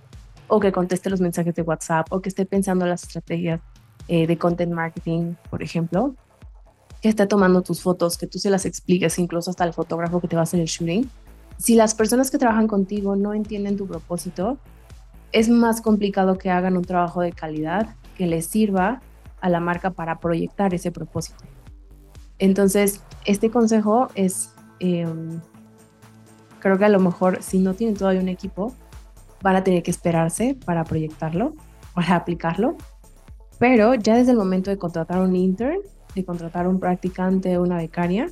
o 0.47 0.59
que 0.59 0.71
conteste 0.71 1.09
los 1.09 1.21
mensajes 1.21 1.55
de 1.55 1.61
WhatsApp, 1.61 2.07
o 2.11 2.21
que 2.21 2.29
esté 2.29 2.45
pensando 2.45 2.85
las 2.85 3.03
estrategias 3.03 3.61
eh, 4.07 4.27
de 4.27 4.37
content 4.37 4.71
marketing, 4.71 5.33
por 5.49 5.63
ejemplo, 5.63 6.15
que 7.01 7.09
esté 7.09 7.27
tomando 7.27 7.61
tus 7.61 7.81
fotos, 7.81 8.17
que 8.17 8.27
tú 8.27 8.39
se 8.39 8.49
las 8.49 8.65
expliques, 8.65 9.19
incluso 9.19 9.49
hasta 9.49 9.63
el 9.63 9.73
fotógrafo 9.73 10.19
que 10.19 10.27
te 10.27 10.35
va 10.35 10.41
a 10.41 10.43
hacer 10.43 10.59
el 10.59 10.67
shooting. 10.67 11.09
Si 11.57 11.75
las 11.75 11.95
personas 11.95 12.31
que 12.31 12.37
trabajan 12.37 12.67
contigo 12.67 13.15
no 13.15 13.33
entienden 13.33 13.77
tu 13.77 13.87
propósito, 13.87 14.57
es 15.31 15.49
más 15.49 15.81
complicado 15.81 16.37
que 16.37 16.49
hagan 16.49 16.77
un 16.77 16.83
trabajo 16.83 17.21
de 17.21 17.31
calidad 17.31 17.95
que 18.17 18.25
les 18.25 18.45
sirva 18.45 19.01
a 19.41 19.49
la 19.49 19.59
marca 19.59 19.91
para 19.91 20.19
proyectar 20.19 20.73
ese 20.73 20.91
propósito. 20.91 21.43
Entonces, 22.39 23.01
este 23.25 23.49
consejo 23.49 24.09
es, 24.15 24.53
em, 24.79 25.39
creo 26.59 26.77
que 26.77 26.85
a 26.85 26.89
lo 26.89 26.99
mejor 26.99 27.41
si 27.41 27.59
no 27.59 27.73
tienen 27.73 27.95
todavía 27.95 28.21
un 28.21 28.29
equipo, 28.29 28.73
van 29.41 29.55
a 29.55 29.63
tener 29.63 29.83
que 29.83 29.91
esperarse 29.91 30.57
para 30.65 30.83
proyectarlo, 30.83 31.53
para 31.93 32.15
aplicarlo, 32.15 32.75
pero 33.59 33.95
ya 33.95 34.15
desde 34.15 34.31
el 34.31 34.37
momento 34.37 34.69
de 34.69 34.77
contratar 34.77 35.21
un 35.21 35.35
intern, 35.35 35.79
de 36.13 36.25
contratar 36.25 36.67
un 36.67 36.79
practicante 36.79 37.57
o 37.57 37.63
una 37.63 37.77
becaria, 37.77 38.29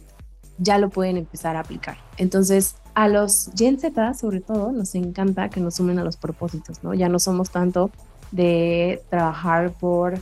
ya 0.57 0.77
lo 0.77 0.89
pueden 0.89 1.17
empezar 1.17 1.55
a 1.55 1.61
aplicar. 1.61 1.97
Entonces, 2.17 2.75
a 2.93 3.07
los 3.07 3.49
Gen 3.55 3.79
Z, 3.79 4.13
sobre 4.13 4.39
todo, 4.39 4.71
nos 4.71 4.95
encanta 4.95 5.49
que 5.49 5.59
nos 5.59 5.75
sumen 5.75 5.99
a 5.99 6.03
los 6.03 6.17
propósitos, 6.17 6.83
¿no? 6.83 6.93
Ya 6.93 7.09
no 7.09 7.19
somos 7.19 7.49
tanto 7.49 7.89
de 8.31 9.01
trabajar 9.09 9.71
por 9.79 10.19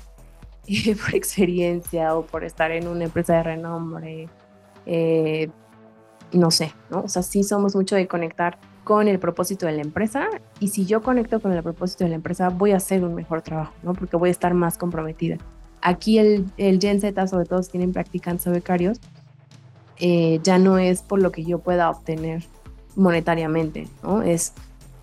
experiencia 1.13 2.15
o 2.15 2.25
por 2.25 2.43
estar 2.43 2.71
en 2.71 2.87
una 2.87 3.05
empresa 3.05 3.33
de 3.35 3.43
renombre, 3.43 4.29
eh, 4.85 5.49
no 6.31 6.49
sé, 6.51 6.73
¿no? 6.89 7.01
O 7.01 7.07
sea, 7.07 7.23
sí 7.23 7.43
somos 7.43 7.75
mucho 7.75 7.95
de 7.95 8.07
conectar 8.07 8.57
con 8.83 9.07
el 9.07 9.19
propósito 9.19 9.65
de 9.65 9.73
la 9.73 9.81
empresa 9.81 10.27
y 10.59 10.69
si 10.69 10.85
yo 10.85 11.01
conecto 11.01 11.39
con 11.39 11.51
el 11.51 11.61
propósito 11.61 12.03
de 12.03 12.09
la 12.09 12.15
empresa 12.15 12.49
voy 12.49 12.71
a 12.71 12.77
hacer 12.77 13.03
un 13.03 13.13
mejor 13.13 13.41
trabajo, 13.41 13.73
¿no? 13.83 13.93
Porque 13.93 14.17
voy 14.17 14.29
a 14.29 14.31
estar 14.31 14.53
más 14.53 14.77
comprometida. 14.77 15.37
Aquí 15.81 16.19
el, 16.19 16.45
el 16.57 16.79
Gen 16.79 16.99
Z, 16.99 17.27
sobre 17.27 17.45
todo 17.45 17.61
si 17.63 17.71
tienen 17.71 17.93
practicantes 17.93 18.47
o 18.47 18.51
becarios, 18.51 18.99
eh, 19.97 20.39
ya 20.43 20.57
no 20.57 20.77
es 20.79 21.03
por 21.03 21.21
lo 21.21 21.31
que 21.31 21.43
yo 21.43 21.59
pueda 21.59 21.89
obtener 21.89 22.43
monetariamente, 22.95 23.87
¿no? 24.03 24.23
Es 24.23 24.53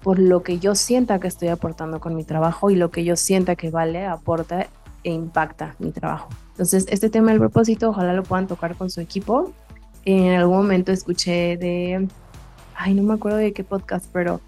por 0.03 0.19
lo 0.19 0.43
que 0.43 0.59
yo 0.59 0.75
sienta 0.75 1.19
que 1.21 1.29
estoy 1.29 1.49
aportando 1.49 2.01
con 2.01 2.15
mi 2.15 2.25
trabajo 2.25 2.71
y 2.71 2.77
lo 2.77 2.91
que 2.91 3.05
yo 3.05 3.17
sienta 3.17 3.57
que 3.57 3.71
vale, 3.71 4.07
aporta 4.07 4.67
e 5.05 5.13
impacta 5.13 5.77
mi 5.79 5.93
trabajo. 5.93 6.29
Entonces, 6.51 6.87
este 6.89 7.11
tema 7.11 7.31
del 7.31 7.39
propósito, 7.39 7.91
ojalá 7.91 8.13
lo 8.13 8.25
puedan 8.25 8.49
tocar 8.49 8.75
con 8.75 8.91
su 8.91 9.01
equipo. 9.01 9.53
En 10.05 10.33
algún 10.33 10.57
momento 10.57 10.91
escuché 10.91 11.57
de, 11.57 12.09
ay, 12.79 12.95
no 12.95 13.03
me 13.03 13.15
acuerdo 13.15 13.39
de 13.39 13.53
qué 13.53 13.65
podcast, 13.65 14.07
pero 14.13 14.41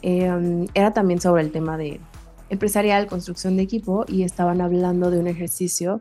em, 0.00 0.66
era 0.74 0.92
también 0.92 1.20
sobre 1.20 1.42
el 1.42 1.50
tema 1.50 1.76
de 1.76 2.00
empresarial, 2.48 3.06
construcción 3.06 3.56
de 3.56 3.64
equipo, 3.64 4.04
y 4.08 4.22
estaban 4.22 4.60
hablando 4.60 5.10
de 5.10 5.18
un 5.18 5.26
ejercicio 5.26 6.00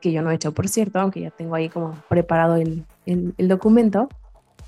que 0.00 0.10
yo 0.10 0.20
no 0.20 0.32
he 0.32 0.34
hecho, 0.34 0.52
por 0.52 0.68
cierto, 0.68 0.98
aunque 0.98 1.20
ya 1.20 1.30
tengo 1.30 1.54
ahí 1.54 1.68
como 1.68 1.94
preparado 2.08 2.56
el, 2.56 2.84
el, 3.06 3.34
el 3.38 3.48
documento, 3.48 4.08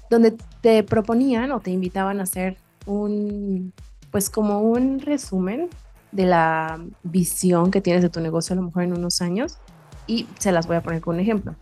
donde 0.08 0.36
te 0.60 0.84
proponían 0.84 1.50
o 1.50 1.58
te 1.58 1.72
invitaban 1.72 2.20
a 2.20 2.22
hacer 2.22 2.56
un, 2.86 3.72
pues 4.12 4.30
como 4.30 4.60
un 4.60 5.00
resumen 5.00 5.68
de 6.12 6.26
la 6.26 6.80
visión 7.02 7.72
que 7.72 7.80
tienes 7.80 8.02
de 8.02 8.10
tu 8.10 8.20
negocio 8.20 8.52
a 8.52 8.56
lo 8.56 8.62
mejor 8.62 8.84
en 8.84 8.92
unos 8.92 9.20
años 9.20 9.58
y 10.06 10.28
se 10.38 10.52
las 10.52 10.68
voy 10.68 10.76
a 10.76 10.82
poner 10.82 11.00
con 11.00 11.16
un 11.16 11.20
ejemplo. 11.20 11.56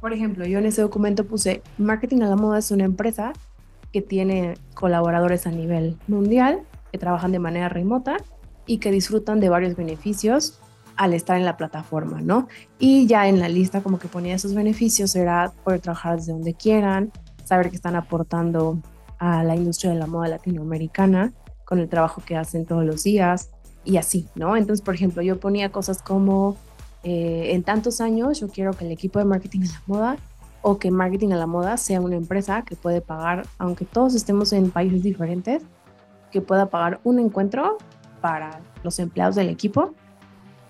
Por 0.00 0.14
ejemplo, 0.14 0.46
yo 0.46 0.58
en 0.58 0.64
ese 0.64 0.80
documento 0.80 1.26
puse, 1.26 1.62
Marketing 1.76 2.22
a 2.22 2.28
la 2.28 2.36
Moda 2.36 2.58
es 2.58 2.70
una 2.70 2.84
empresa 2.84 3.34
que 3.96 4.02
tiene 4.02 4.58
colaboradores 4.74 5.46
a 5.46 5.50
nivel 5.50 5.96
mundial, 6.06 6.60
que 6.92 6.98
trabajan 6.98 7.32
de 7.32 7.38
manera 7.38 7.70
remota 7.70 8.18
y 8.66 8.76
que 8.76 8.90
disfrutan 8.90 9.40
de 9.40 9.48
varios 9.48 9.74
beneficios 9.74 10.60
al 10.96 11.14
estar 11.14 11.38
en 11.38 11.46
la 11.46 11.56
plataforma, 11.56 12.20
¿no? 12.20 12.46
Y 12.78 13.06
ya 13.06 13.26
en 13.26 13.40
la 13.40 13.48
lista 13.48 13.80
como 13.80 13.98
que 13.98 14.06
ponía 14.06 14.34
esos 14.34 14.52
beneficios 14.52 15.16
era 15.16 15.50
poder 15.64 15.80
trabajar 15.80 16.16
desde 16.16 16.32
donde 16.32 16.52
quieran, 16.52 17.10
saber 17.44 17.70
que 17.70 17.76
están 17.76 17.96
aportando 17.96 18.78
a 19.18 19.42
la 19.42 19.56
industria 19.56 19.92
de 19.92 19.98
la 19.98 20.06
moda 20.06 20.28
latinoamericana 20.28 21.32
con 21.64 21.78
el 21.78 21.88
trabajo 21.88 22.22
que 22.22 22.36
hacen 22.36 22.66
todos 22.66 22.84
los 22.84 23.02
días, 23.02 23.48
y 23.82 23.96
así, 23.96 24.28
¿no? 24.34 24.58
Entonces, 24.58 24.84
por 24.84 24.94
ejemplo, 24.94 25.22
yo 25.22 25.40
ponía 25.40 25.72
cosas 25.72 26.02
como, 26.02 26.58
eh, 27.02 27.52
en 27.54 27.62
tantos 27.62 28.02
años 28.02 28.40
yo 28.40 28.48
quiero 28.48 28.74
que 28.74 28.84
el 28.84 28.92
equipo 28.92 29.18
de 29.18 29.24
marketing 29.24 29.62
a 29.62 29.72
la 29.72 29.82
moda 29.86 30.16
o 30.62 30.78
que 30.78 30.90
marketing 30.90 31.32
a 31.32 31.36
la 31.36 31.46
moda 31.46 31.76
sea 31.76 32.00
una 32.00 32.16
empresa 32.16 32.62
que 32.62 32.76
puede 32.76 33.00
pagar, 33.00 33.46
aunque 33.58 33.84
todos 33.84 34.14
estemos 34.14 34.52
en 34.52 34.70
países 34.70 35.02
diferentes, 35.02 35.62
que 36.30 36.40
pueda 36.40 36.66
pagar 36.66 37.00
un 37.04 37.18
encuentro 37.18 37.78
para 38.20 38.60
los 38.82 38.98
empleados 38.98 39.36
del 39.36 39.48
equipo 39.48 39.94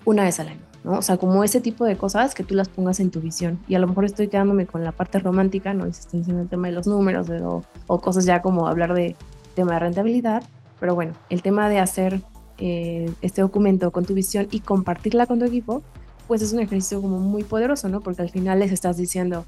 una 0.05 0.23
vez 0.23 0.39
al 0.39 0.49
año, 0.49 0.61
¿no? 0.83 0.99
O 0.99 1.01
sea, 1.01 1.17
como 1.17 1.43
ese 1.43 1.59
tipo 1.59 1.83
de 1.83 1.97
cosas 1.97 2.35
que 2.35 2.43
tú 2.43 2.55
las 2.55 2.69
pongas 2.69 2.99
en 2.99 3.11
tu 3.11 3.19
visión. 3.19 3.59
Y 3.67 3.75
a 3.75 3.79
lo 3.79 3.87
mejor 3.87 4.05
estoy 4.05 4.27
quedándome 4.27 4.65
con 4.65 4.83
la 4.83 4.91
parte 4.91 5.19
romántica, 5.19 5.73
¿no? 5.73 5.85
Estoy 5.85 6.19
diciendo 6.19 6.43
el 6.43 6.49
tema 6.49 6.67
de 6.67 6.73
los 6.73 6.87
números 6.87 7.29
o, 7.29 7.63
o 7.87 7.99
cosas 7.99 8.25
ya 8.25 8.41
como 8.41 8.67
hablar 8.67 8.93
de 8.93 9.15
tema 9.55 9.73
de 9.73 9.79
rentabilidad, 9.79 10.43
pero 10.79 10.95
bueno, 10.95 11.13
el 11.29 11.41
tema 11.41 11.69
de 11.69 11.79
hacer 11.79 12.21
eh, 12.59 13.11
este 13.21 13.41
documento 13.41 13.91
con 13.91 14.05
tu 14.05 14.13
visión 14.13 14.47
y 14.49 14.61
compartirla 14.61 15.27
con 15.27 15.39
tu 15.39 15.45
equipo, 15.45 15.83
pues 16.27 16.41
es 16.41 16.53
un 16.53 16.59
ejercicio 16.59 17.01
como 17.01 17.19
muy 17.19 17.43
poderoso, 17.43 17.87
¿no? 17.89 18.01
Porque 18.01 18.21
al 18.21 18.29
final 18.29 18.59
les 18.59 18.71
estás 18.71 18.97
diciendo, 18.97 19.45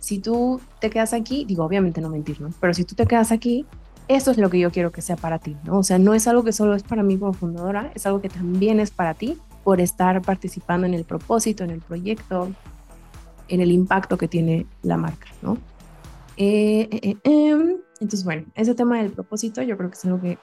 si 0.00 0.18
tú 0.18 0.60
te 0.80 0.90
quedas 0.90 1.12
aquí, 1.12 1.44
digo, 1.44 1.64
obviamente 1.64 2.00
no 2.00 2.08
mentir, 2.08 2.40
¿no? 2.40 2.50
Pero 2.60 2.74
si 2.74 2.84
tú 2.84 2.94
te 2.94 3.06
quedas 3.06 3.30
aquí, 3.30 3.66
eso 4.08 4.30
es 4.32 4.38
lo 4.38 4.50
que 4.50 4.58
yo 4.58 4.72
quiero 4.72 4.90
que 4.90 5.02
sea 5.02 5.16
para 5.16 5.38
ti, 5.38 5.56
¿no? 5.62 5.78
O 5.78 5.82
sea, 5.82 5.98
no 5.98 6.14
es 6.14 6.26
algo 6.26 6.42
que 6.42 6.52
solo 6.52 6.74
es 6.74 6.82
para 6.82 7.02
mí 7.02 7.16
como 7.16 7.32
fundadora, 7.32 7.92
es 7.94 8.06
algo 8.06 8.20
que 8.20 8.28
también 8.28 8.80
es 8.80 8.90
para 8.90 9.14
ti 9.14 9.38
por 9.62 9.80
estar 9.80 10.20
participando 10.22 10.86
en 10.86 10.94
el 10.94 11.04
propósito, 11.04 11.62
en 11.62 11.70
el 11.70 11.80
proyecto, 11.80 12.50
en 13.48 13.60
el 13.60 13.70
impacto 13.70 14.16
que 14.16 14.26
tiene 14.26 14.66
la 14.82 14.96
marca, 14.96 15.28
¿no? 15.42 15.58
Eh, 16.36 16.88
eh, 16.90 17.16
em, 17.22 17.76
entonces, 18.00 18.24
bueno, 18.24 18.46
ese 18.54 18.74
tema 18.74 18.98
del 18.98 19.12
propósito 19.12 19.60
yo 19.62 19.76
creo 19.76 19.90
que 19.90 19.96
es 19.96 20.04
algo 20.06 20.20
que 20.20 20.38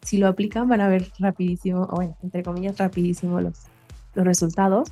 si 0.00 0.16
lo 0.16 0.28
aplican 0.28 0.68
van 0.68 0.80
a 0.80 0.88
ver 0.88 1.10
rapidísimo, 1.18 1.82
o 1.82 1.96
bueno, 1.96 2.16
entre 2.22 2.42
comillas, 2.42 2.78
rapidísimo 2.78 3.40
los, 3.40 3.64
los 4.14 4.24
resultados. 4.24 4.90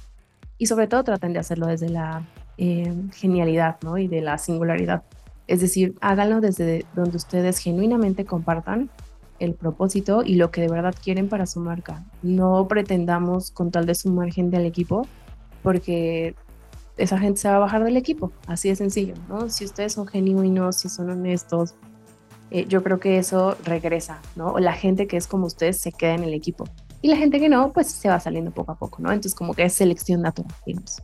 Y 0.58 0.66
sobre 0.66 0.86
todo 0.86 1.02
traten 1.02 1.32
de 1.32 1.38
hacerlo 1.38 1.66
desde 1.66 1.88
la 1.88 2.22
eh, 2.58 2.92
genialidad 3.14 3.76
¿no? 3.82 3.98
y 3.98 4.08
de 4.08 4.20
la 4.20 4.38
singularidad. 4.38 5.02
Es 5.46 5.60
decir, 5.60 5.94
háganlo 6.00 6.40
desde 6.40 6.84
donde 6.94 7.16
ustedes 7.16 7.58
genuinamente 7.58 8.24
compartan 8.24 8.90
el 9.38 9.54
propósito 9.54 10.22
y 10.22 10.36
lo 10.36 10.50
que 10.50 10.60
de 10.60 10.68
verdad 10.68 10.94
quieren 11.02 11.28
para 11.28 11.46
su 11.46 11.60
marca. 11.60 12.04
No 12.22 12.68
pretendamos 12.68 13.50
con 13.50 13.70
tal 13.70 13.86
de 13.86 13.94
sumar 13.94 14.32
gente 14.32 14.56
al 14.56 14.66
equipo, 14.66 15.06
porque 15.62 16.36
esa 16.96 17.18
gente 17.18 17.40
se 17.40 17.48
va 17.48 17.56
a 17.56 17.58
bajar 17.58 17.82
del 17.82 17.96
equipo, 17.96 18.30
así 18.46 18.68
de 18.68 18.76
sencillo, 18.76 19.14
¿no? 19.28 19.48
Si 19.48 19.64
ustedes 19.64 19.94
son 19.94 20.06
genuinos, 20.06 20.76
si 20.76 20.88
son 20.88 21.10
honestos, 21.10 21.74
eh, 22.50 22.66
yo 22.68 22.82
creo 22.82 23.00
que 23.00 23.18
eso 23.18 23.56
regresa, 23.64 24.20
¿no? 24.36 24.58
La 24.58 24.74
gente 24.74 25.06
que 25.06 25.16
es 25.16 25.26
como 25.26 25.46
ustedes 25.46 25.78
se 25.78 25.90
queda 25.90 26.14
en 26.14 26.24
el 26.24 26.34
equipo 26.34 26.64
y 27.00 27.08
la 27.08 27.16
gente 27.16 27.40
que 27.40 27.48
no, 27.48 27.72
pues 27.72 27.90
se 27.90 28.08
va 28.08 28.20
saliendo 28.20 28.52
poco 28.52 28.72
a 28.72 28.76
poco, 28.76 29.02
¿no? 29.02 29.10
Entonces 29.10 29.34
como 29.34 29.54
que 29.54 29.64
es 29.64 29.72
selección 29.72 30.22
natural, 30.22 30.54
digamos. 30.64 31.02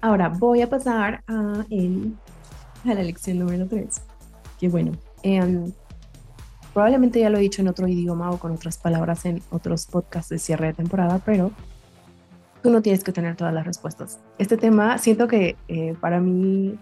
Ahora 0.00 0.28
voy 0.28 0.62
a 0.62 0.70
pasar 0.70 1.22
a, 1.26 1.64
a 2.84 2.94
la 2.94 3.02
lección 3.02 3.38
número 3.38 3.66
3, 3.66 4.00
que 4.58 4.68
bueno, 4.68 4.92
em, 5.22 5.72
probablemente 6.72 7.20
ya 7.20 7.28
lo 7.28 7.38
he 7.38 7.42
dicho 7.42 7.60
en 7.60 7.68
otro 7.68 7.86
idioma 7.86 8.30
o 8.30 8.38
con 8.38 8.52
otras 8.52 8.78
palabras 8.78 9.26
en 9.26 9.42
otros 9.50 9.86
podcasts 9.86 10.30
de 10.30 10.38
cierre 10.38 10.68
de 10.68 10.72
temporada, 10.72 11.20
pero 11.24 11.50
tú 12.62 12.70
no 12.70 12.80
tienes 12.80 13.04
que 13.04 13.12
tener 13.12 13.36
todas 13.36 13.52
las 13.52 13.66
respuestas. 13.66 14.18
Este 14.38 14.56
tema 14.56 14.96
siento 14.98 15.28
que 15.28 15.56
eh, 15.68 15.94
para 16.00 16.20
mí 16.20 16.78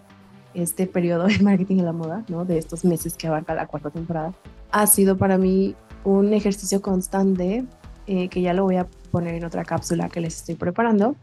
este 0.53 0.87
periodo 0.87 1.25
de 1.25 1.39
marketing 1.39 1.79
en 1.79 1.85
la 1.85 1.93
moda, 1.93 2.23
¿no? 2.29 2.45
De 2.45 2.57
estos 2.57 2.85
meses 2.85 3.15
que 3.15 3.27
abarca 3.27 3.53
la 3.53 3.67
cuarta 3.67 3.89
temporada, 3.89 4.33
ha 4.71 4.87
sido 4.87 5.17
para 5.17 5.37
mí 5.37 5.75
un 6.03 6.33
ejercicio 6.33 6.81
constante 6.81 7.65
eh, 8.07 8.29
que 8.29 8.41
ya 8.41 8.53
lo 8.53 8.63
voy 8.63 8.77
a 8.77 8.87
poner 9.11 9.35
en 9.35 9.43
otra 9.43 9.65
cápsula 9.65 10.09
que 10.09 10.21
les 10.21 10.37
estoy 10.37 10.55
preparando, 10.55 11.15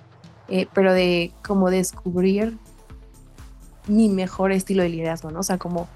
eh, 0.49 0.67
pero 0.73 0.93
de 0.93 1.33
como 1.45 1.71
descubrir 1.71 2.57
mi 3.89 4.09
mejor 4.09 4.53
estilo 4.53 4.83
de 4.83 4.89
liderazgo, 4.89 5.31
¿no? 5.31 5.41
O 5.41 5.43
sea, 5.43 5.59
como 5.59 5.89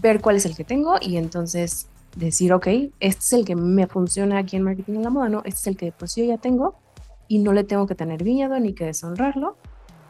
ver 0.00 0.20
cuál 0.20 0.36
es 0.36 0.46
el 0.46 0.56
que 0.56 0.64
tengo 0.64 0.96
y 1.00 1.16
entonces 1.16 1.88
decir, 2.16 2.52
ok, 2.52 2.66
este 2.66 2.92
es 3.00 3.32
el 3.32 3.44
que 3.44 3.56
me 3.56 3.86
funciona 3.86 4.38
aquí 4.38 4.56
en 4.56 4.62
marketing 4.62 4.94
en 4.94 5.02
la 5.02 5.10
moda, 5.10 5.28
¿no? 5.28 5.38
Este 5.44 5.60
es 5.60 5.66
el 5.68 5.76
que 5.76 5.92
pues 5.92 6.14
yo 6.16 6.24
ya 6.24 6.38
tengo 6.38 6.76
y 7.28 7.38
no 7.38 7.52
le 7.52 7.64
tengo 7.64 7.86
que 7.86 7.94
tener 7.94 8.24
miedo 8.24 8.58
ni 8.58 8.72
que 8.72 8.86
deshonrarlo, 8.86 9.56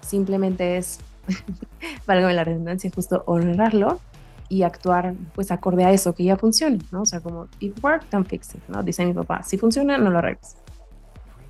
simplemente 0.00 0.76
es 0.76 1.00
valga 2.07 2.33
la 2.33 2.45
redundancia, 2.45 2.90
justo 2.95 3.23
honrarlo 3.26 4.00
y 4.49 4.62
actuar 4.62 5.14
pues 5.35 5.50
acorde 5.50 5.85
a 5.85 5.92
eso 5.92 6.14
que 6.14 6.25
ya 6.25 6.37
funcione, 6.37 6.78
¿no? 6.90 7.02
O 7.02 7.07
sea, 7.07 7.21
como 7.21 7.49
it 7.61 7.76
worked, 7.83 8.09
don't 8.11 8.26
fix 8.26 8.54
it, 8.54 8.62
¿no? 8.68 8.83
Dice 8.83 9.04
mi 9.04 9.12
papá, 9.12 9.42
si 9.42 9.59
funciona, 9.59 9.99
no 9.99 10.11
lo 10.11 10.18
arregles. 10.18 10.57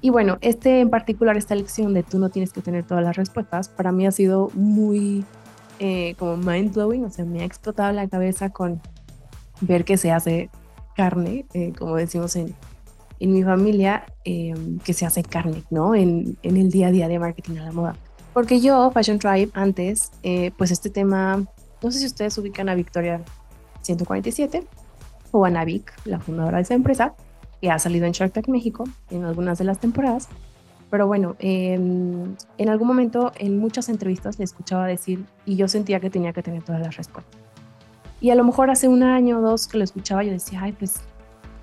Y 0.01 0.11
bueno, 0.11 0.39
este 0.41 0.81
en 0.81 0.91
particular, 0.91 1.37
esta 1.37 1.55
lección 1.55 1.93
de 1.93 2.03
tú 2.03 2.19
no 2.19 2.29
tienes 2.29 2.53
que 2.53 2.61
tener 2.61 2.85
todas 2.85 3.03
las 3.03 3.17
respuestas, 3.17 3.69
para 3.69 3.91
mí 3.91 4.07
ha 4.07 4.13
sido 4.13 4.51
muy 4.55 5.25
eh, 5.81 6.15
como 6.19 6.37
mind 6.37 6.75
blowing, 6.75 7.05
o 7.05 7.11
sea, 7.11 7.25
me 7.25 7.41
ha 7.43 7.45
explotado 7.45 7.93
la 7.93 8.09
cabeza 8.09 8.51
con 8.51 8.81
ver 9.61 9.85
que 9.85 9.97
se 9.97 10.11
hace 10.11 10.51
carne, 10.97 11.47
eh, 11.55 11.73
como 11.77 11.97
decimos 11.97 12.35
en, 12.37 12.55
en 13.21 13.33
mi 13.33 13.43
familia, 13.43 14.07
em, 14.25 14.79
que 14.81 14.93
se 14.93 15.07
hace 15.07 15.23
carne, 15.23 15.65
¿no? 15.71 15.95
En, 15.95 16.37
en, 16.43 16.57
el 16.57 16.71
día 16.71 16.89
a 16.89 16.91
día 16.91 17.09
de 17.09 17.19
marketing 17.19 17.59
a 17.59 17.65
la 17.65 17.73
moda. 17.73 17.97
Porque 18.33 18.61
yo, 18.61 18.91
Fashion 18.93 19.19
Tribe, 19.19 19.51
antes, 19.55 20.11
eh, 20.23 20.53
pues 20.57 20.71
este 20.71 20.91
tema, 20.91 21.45
no 21.83 21.91
sé 21.91 21.99
si 22.01 22.07
ustedes 22.07 22.37
ubican 22.39 22.69
a 22.69 22.75
Victoria 22.75 23.21
147 23.83 24.65
o 25.31 25.45
a 25.45 25.51
Navik, 25.51 25.93
la 26.05 26.21
fundadora 26.21 26.59
de 26.59 26.63
esa 26.63 26.75
empresa, 26.75 27.15
que 27.61 27.71
ha 27.71 27.79
salido 27.79 28.07
en 28.07 28.13
Shark 28.13 28.33
Tank 28.33 28.49
México 28.49 28.85
en 29.11 29.25
algunas 29.25 29.59
de 29.59 29.65
las 29.65 29.79
temporadas. 29.79 30.29
Pero 30.91 31.07
bueno, 31.07 31.37
em, 31.39 32.35
en 32.57 32.69
algún 32.69 32.89
momento 32.89 33.33
en 33.39 33.59
muchas 33.59 33.89
entrevistas 33.89 34.39
le 34.39 34.45
escuchaba 34.45 34.87
decir 34.87 35.25
y 35.45 35.57
yo 35.57 35.69
sentía 35.69 36.01
que 36.01 36.09
tenía 36.09 36.33
que 36.33 36.43
tener 36.43 36.63
todas 36.63 36.81
las 36.81 36.97
respuestas. 36.97 37.39
Y 38.21 38.31
a 38.31 38.35
lo 38.35 38.45
mejor 38.45 38.71
hace 38.71 38.89
un 38.89 39.03
año 39.03 39.39
o 39.39 39.43
dos 39.43 39.69
que 39.69 39.79
lo 39.79 39.85
escuchaba 39.85 40.25
yo 40.25 40.33
decía, 40.33 40.63
ay, 40.63 40.73
pues 40.73 41.01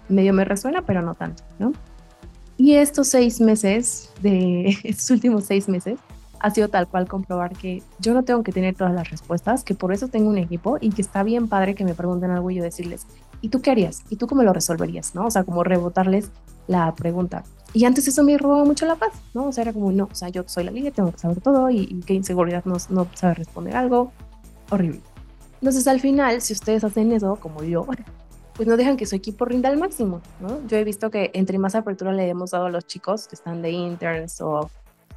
medio 0.08 0.34
me 0.34 0.46
resuena, 0.46 0.84
pero 0.84 1.02
no 1.02 1.16
tanto, 1.16 1.44
¿no? 1.60 1.74
Y 2.58 2.76
estos 2.76 3.08
seis 3.08 3.42
meses, 3.42 4.12
de 4.22 4.78
estos 4.84 5.10
últimos 5.10 5.46
seis 5.46 5.68
meses, 5.68 6.00
ha 6.40 6.52
sido 6.52 6.70
tal 6.70 6.88
cual 6.88 7.08
comprobar 7.08 7.58
que 7.58 7.82
yo 8.00 8.14
no 8.14 8.24
tengo 8.24 8.44
que 8.44 8.52
tener 8.52 8.76
todas 8.76 8.94
las 8.94 9.10
respuestas, 9.10 9.64
que 9.64 9.74
por 9.74 9.92
eso 9.92 10.08
tengo 10.10 10.30
un 10.30 10.38
equipo 10.38 10.78
y 10.80 10.92
que 10.92 11.02
está 11.02 11.24
bien 11.24 11.48
padre 11.48 11.76
que 11.76 11.84
me 11.84 11.96
pregunten 11.96 12.30
algo 12.32 12.52
y 12.52 12.56
yo 12.56 12.64
decirles, 12.64 13.08
¿y 13.42 13.50
tú 13.50 13.62
qué 13.62 13.72
harías? 13.72 14.04
¿Y 14.10 14.16
tú 14.16 14.28
cómo 14.28 14.44
lo 14.44 14.54
resolverías? 14.54 15.16
¿No? 15.16 15.26
O 15.26 15.32
sea, 15.32 15.44
como 15.44 15.64
rebotarles 15.64 16.32
la 16.68 16.94
pregunta. 16.96 17.44
Y 17.74 17.86
antes 17.86 18.08
eso 18.08 18.24
me 18.24 18.38
robaba 18.38 18.64
mucho 18.64 18.86
la 18.86 18.96
paz, 18.96 19.12
¿no? 19.34 19.48
O 19.48 19.52
sea, 19.52 19.64
era 19.64 19.74
como, 19.74 19.92
no, 19.92 20.06
o 20.12 20.16
sea, 20.16 20.30
yo 20.30 20.44
soy 20.48 20.64
la 20.64 20.72
líder, 20.72 20.94
tengo 20.94 21.12
que 21.12 21.20
saber 21.20 21.42
todo 21.42 21.70
y, 21.70 21.80
y 21.80 22.00
qué 22.06 22.14
inseguridad 22.14 22.64
no, 22.66 22.78
no 22.90 23.08
saber 23.14 23.38
responder 23.40 23.76
algo. 23.76 24.12
Horrible. 24.72 25.02
Entonces, 25.62 25.88
al 25.88 26.00
final, 26.00 26.42
si 26.42 26.54
ustedes 26.54 26.84
hacen 26.84 27.12
eso, 27.12 27.36
como 27.38 27.64
yo, 27.64 27.86
pues 28.54 28.68
no 28.68 28.78
dejan 28.78 28.98
que 28.98 29.06
su 29.06 29.16
equipo 29.16 29.46
rinda 29.46 29.70
al 29.70 29.78
máximo, 29.78 30.22
¿no? 30.40 30.66
Yo 30.68 30.78
he 30.78 30.84
visto 30.84 31.12
que 31.12 31.32
entre 31.34 31.58
más 31.58 31.76
apertura 31.76 32.14
le 32.14 32.30
hemos 32.30 32.52
dado 32.52 32.68
a 32.68 32.70
los 32.70 32.86
chicos 32.88 33.28
que 33.28 33.36
están 33.36 33.62
de 33.62 33.72
interns 33.72 34.42
o 34.42 34.70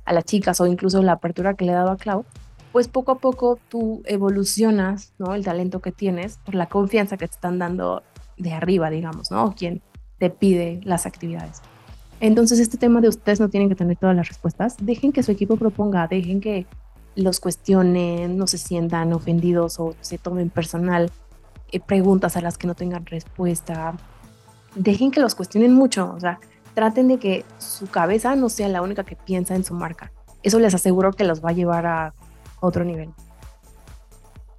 a 0.04 0.12
las 0.12 0.24
chicas 0.24 0.60
o 0.60 0.66
incluso 0.66 1.02
la 1.02 1.12
apertura 1.12 1.54
que 1.54 1.64
le 1.64 1.72
he 1.72 1.74
dado 1.74 1.90
a 1.90 1.96
Cloud, 1.96 2.24
pues 2.72 2.88
poco 2.88 3.12
a 3.12 3.18
poco 3.18 3.58
tú 3.68 4.02
evolucionas, 4.04 5.12
¿no? 5.18 5.34
El 5.34 5.44
talento 5.44 5.80
que 5.80 5.92
tienes 5.92 6.38
por 6.44 6.54
la 6.54 6.66
confianza 6.66 7.16
que 7.16 7.26
te 7.26 7.34
están 7.34 7.58
dando 7.58 8.02
de 8.36 8.52
arriba, 8.52 8.90
digamos, 8.90 9.30
¿no? 9.30 9.54
Quien 9.54 9.82
te 10.18 10.30
pide 10.30 10.80
las 10.84 11.06
actividades. 11.06 11.62
Entonces, 12.20 12.58
este 12.58 12.78
tema 12.78 13.00
de 13.00 13.08
ustedes 13.08 13.40
no 13.40 13.48
tienen 13.48 13.68
que 13.68 13.74
tener 13.74 13.96
todas 13.96 14.16
las 14.16 14.28
respuestas. 14.28 14.76
Dejen 14.80 15.12
que 15.12 15.22
su 15.22 15.30
equipo 15.30 15.56
proponga, 15.56 16.08
dejen 16.08 16.40
que 16.40 16.66
los 17.14 17.40
cuestionen, 17.40 18.36
no 18.36 18.46
se 18.46 18.58
sientan 18.58 19.12
ofendidos 19.12 19.78
o 19.80 19.94
se 20.00 20.18
tomen 20.18 20.50
personal 20.50 21.10
eh, 21.70 21.80
preguntas 21.80 22.36
a 22.36 22.40
las 22.40 22.58
que 22.58 22.66
no 22.66 22.74
tengan 22.74 23.06
respuesta. 23.06 23.96
Dejen 24.74 25.10
que 25.10 25.20
los 25.20 25.34
cuestionen 25.34 25.72
mucho, 25.74 26.12
o 26.14 26.20
sea, 26.20 26.40
traten 26.74 27.08
de 27.08 27.18
que 27.18 27.44
su 27.58 27.88
cabeza 27.88 28.36
no 28.36 28.48
sea 28.48 28.68
la 28.68 28.82
única 28.82 29.04
que 29.04 29.16
piensa 29.16 29.54
en 29.54 29.64
su 29.64 29.74
marca. 29.74 30.12
Eso 30.42 30.60
les 30.60 30.74
aseguro 30.74 31.12
que 31.12 31.24
los 31.24 31.44
va 31.44 31.50
a 31.50 31.54
llevar 31.54 31.86
a 31.86 32.14
otro 32.60 32.84
nivel. 32.84 33.10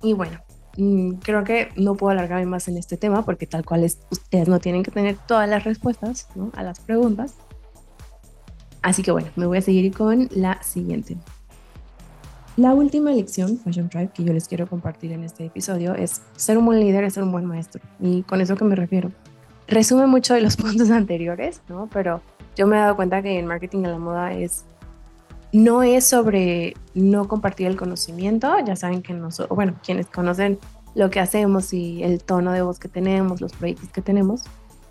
Y 0.01 0.13
bueno, 0.13 0.39
mm, 0.77 1.13
creo 1.15 1.43
que 1.43 1.69
no 1.75 1.95
puedo 1.95 2.11
alargarme 2.11 2.45
más 2.45 2.67
en 2.67 2.77
este 2.77 2.97
tema 2.97 3.25
porque 3.25 3.47
tal 3.47 3.65
cual 3.65 3.83
es, 3.83 3.99
ustedes 4.11 4.47
no 4.47 4.59
tienen 4.59 4.83
que 4.83 4.91
tener 4.91 5.17
todas 5.27 5.49
las 5.49 5.63
respuestas 5.63 6.27
a 6.53 6.63
las 6.63 6.79
preguntas. 6.79 7.35
Así 8.81 9.03
que 9.03 9.11
bueno, 9.11 9.29
me 9.35 9.45
voy 9.45 9.57
a 9.57 9.61
seguir 9.61 9.93
con 9.93 10.29
la 10.31 10.61
siguiente. 10.63 11.17
La 12.59 12.73
última 12.73 13.11
lección, 13.11 13.57
Fashion 13.57 13.87
Tribe, 13.87 14.09
que 14.13 14.23
yo 14.23 14.33
les 14.33 14.47
quiero 14.47 14.67
compartir 14.67 15.13
en 15.13 15.23
este 15.23 15.45
episodio 15.45 15.95
es 15.95 16.21
ser 16.35 16.57
un 16.57 16.65
buen 16.65 16.79
líder 16.81 17.05
es 17.05 17.13
ser 17.13 17.23
un 17.23 17.31
buen 17.31 17.45
maestro. 17.45 17.81
Y 18.01 18.23
con 18.23 18.41
eso 18.41 18.57
que 18.57 18.65
me 18.65 18.75
refiero. 18.75 19.11
Resume 19.67 20.07
mucho 20.07 20.33
de 20.33 20.41
los 20.41 20.57
puntos 20.57 20.91
anteriores, 20.91 21.61
¿no? 21.69 21.87
Pero 21.93 22.21
yo 22.57 22.67
me 22.67 22.75
he 22.75 22.79
dado 22.79 22.97
cuenta 22.97 23.21
que 23.21 23.39
en 23.39 23.45
marketing 23.45 23.85
a 23.85 23.89
la 23.89 23.97
moda 23.97 24.33
es 24.33 24.65
no 25.51 25.83
es 25.83 26.05
sobre 26.05 26.75
no 26.93 27.27
compartir 27.27 27.67
el 27.67 27.75
conocimiento, 27.77 28.51
ya 28.65 28.75
saben 28.75 29.01
que 29.01 29.13
nosotros, 29.13 29.55
bueno, 29.55 29.75
quienes 29.83 30.07
conocen 30.07 30.59
lo 30.95 31.09
que 31.09 31.19
hacemos 31.19 31.73
y 31.73 32.03
el 32.03 32.23
tono 32.23 32.51
de 32.51 32.61
voz 32.61 32.79
que 32.79 32.87
tenemos, 32.87 33.41
los 33.41 33.53
proyectos 33.53 33.89
que 33.89 34.01
tenemos, 34.01 34.43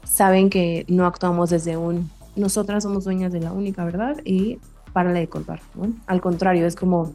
saben 0.05 0.51
que 0.51 0.85
no 0.89 1.07
actuamos 1.07 1.51
desde 1.51 1.77
un 1.77 2.11
nosotras 2.39 2.85
somos 2.85 3.05
dueñas 3.05 3.33
de 3.33 3.41
la 3.41 3.53
única 3.53 3.85
verdad 3.85 4.17
y 4.25 4.59
para 4.93 5.13
de 5.13 5.29
contar. 5.29 5.61
Al 6.07 6.21
contrario, 6.21 6.67
es 6.67 6.77
como 6.77 7.13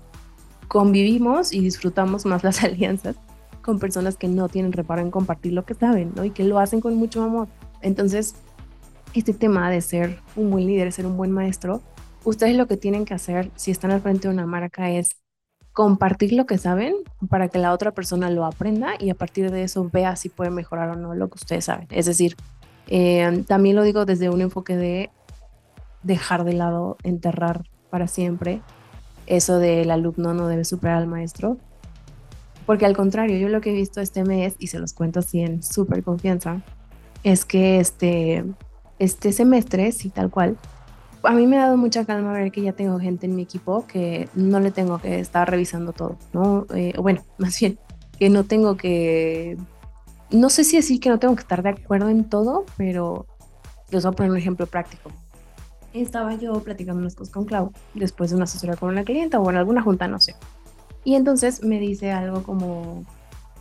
convivimos 0.67 1.53
y 1.53 1.61
disfrutamos 1.61 2.25
más 2.25 2.43
las 2.43 2.63
alianzas 2.63 3.15
con 3.61 3.79
personas 3.79 4.17
que 4.17 4.27
no 4.27 4.49
tienen 4.49 4.73
reparo 4.73 5.01
en 5.01 5.11
compartir 5.11 5.53
lo 5.53 5.63
que 5.65 5.73
saben 5.73 6.11
¿no? 6.15 6.25
y 6.25 6.31
que 6.31 6.43
lo 6.43 6.59
hacen 6.59 6.81
con 6.81 6.95
mucho 6.95 7.23
amor. 7.23 7.47
Entonces, 7.81 8.35
este 9.13 9.33
tema 9.33 9.69
de 9.69 9.81
ser 9.81 10.19
un 10.35 10.51
buen 10.51 10.67
líder, 10.67 10.91
ser 10.91 11.05
un 11.05 11.15
buen 11.15 11.31
maestro, 11.31 11.81
ustedes 12.23 12.55
lo 12.55 12.67
que 12.67 12.77
tienen 12.77 13.05
que 13.05 13.13
hacer 13.13 13.51
si 13.55 13.71
están 13.71 13.91
al 13.91 14.01
frente 14.01 14.27
de 14.27 14.33
una 14.33 14.45
marca 14.45 14.89
es 14.89 15.09
compartir 15.73 16.33
lo 16.33 16.45
que 16.45 16.57
saben 16.57 16.95
para 17.29 17.49
que 17.49 17.57
la 17.57 17.73
otra 17.73 17.91
persona 17.91 18.29
lo 18.29 18.45
aprenda 18.45 18.93
y 18.99 19.09
a 19.09 19.15
partir 19.15 19.51
de 19.51 19.63
eso 19.63 19.89
vea 19.91 20.15
si 20.15 20.29
puede 20.29 20.51
mejorar 20.51 20.89
o 20.89 20.95
no 20.95 21.15
lo 21.15 21.29
que 21.29 21.35
ustedes 21.35 21.65
saben. 21.65 21.87
Es 21.89 22.05
decir, 22.05 22.35
eh, 22.87 23.43
también 23.47 23.75
lo 23.75 23.83
digo 23.83 24.05
desde 24.05 24.29
un 24.29 24.41
enfoque 24.41 24.77
de 24.77 25.09
dejar 26.03 26.43
de 26.43 26.53
lado, 26.53 26.97
enterrar 27.03 27.63
para 27.89 28.07
siempre 28.07 28.61
eso 29.25 29.59
del 29.59 29.89
alumno 29.91 30.33
no 30.33 30.47
debe 30.47 30.65
superar 30.65 30.97
al 30.97 31.07
maestro. 31.07 31.57
Porque 32.65 32.85
al 32.85 32.95
contrario, 32.95 33.37
yo 33.37 33.49
lo 33.49 33.61
que 33.61 33.71
he 33.71 33.73
visto 33.73 33.99
este 33.99 34.23
mes, 34.23 34.55
y 34.57 34.67
se 34.67 34.79
los 34.79 34.93
cuento 34.93 35.19
así 35.19 35.41
en 35.41 35.63
súper 35.63 36.03
confianza, 36.03 36.61
es 37.23 37.45
que 37.45 37.79
este, 37.79 38.45
este 38.99 39.33
semestre, 39.33 39.91
sí, 39.91 40.09
tal 40.09 40.29
cual, 40.29 40.57
a 41.23 41.31
mí 41.31 41.47
me 41.47 41.57
ha 41.57 41.63
dado 41.63 41.77
mucha 41.77 42.05
calma 42.05 42.33
ver 42.33 42.51
que 42.51 42.61
ya 42.61 42.73
tengo 42.73 42.99
gente 42.99 43.25
en 43.25 43.35
mi 43.35 43.43
equipo 43.43 43.85
que 43.87 44.29
no 44.35 44.59
le 44.59 44.71
tengo 44.71 44.99
que 44.99 45.19
estar 45.19 45.49
revisando 45.49 45.93
todo, 45.93 46.17
¿no? 46.33 46.65
Eh, 46.75 46.93
bueno, 46.97 47.21
más 47.37 47.59
bien, 47.59 47.79
que 48.19 48.29
no 48.29 48.43
tengo 48.43 48.77
que 48.77 49.57
no 50.33 50.49
sé 50.49 50.63
si 50.63 50.77
decir 50.77 50.99
que 50.99 51.09
no 51.09 51.19
tengo 51.19 51.35
que 51.35 51.41
estar 51.41 51.61
de 51.61 51.69
acuerdo 51.69 52.09
en 52.09 52.27
todo, 52.27 52.65
pero 52.75 53.27
les 53.91 54.03
voy 54.03 54.11
a 54.11 54.15
poner 54.15 54.31
un 54.31 54.37
ejemplo 54.37 54.65
práctico. 54.65 55.11
Estaba 55.93 56.33
yo 56.35 56.53
platicando 56.63 57.01
unas 57.01 57.13
cosas 57.13 57.31
con 57.31 57.45
Clau 57.45 57.71
después 57.93 58.31
de 58.31 58.37
una 58.37 58.45
asesoría 58.45 58.75
con 58.75 58.89
una 58.89 59.03
clienta 59.03 59.39
o 59.39 59.49
en 59.51 59.57
alguna 59.57 59.83
junta, 59.83 60.07
no 60.07 60.19
sé. 60.19 60.35
Y 61.03 61.13
entonces 61.13 61.63
me 61.63 61.79
dice 61.79 62.11
algo 62.11 62.41
como, 62.41 63.05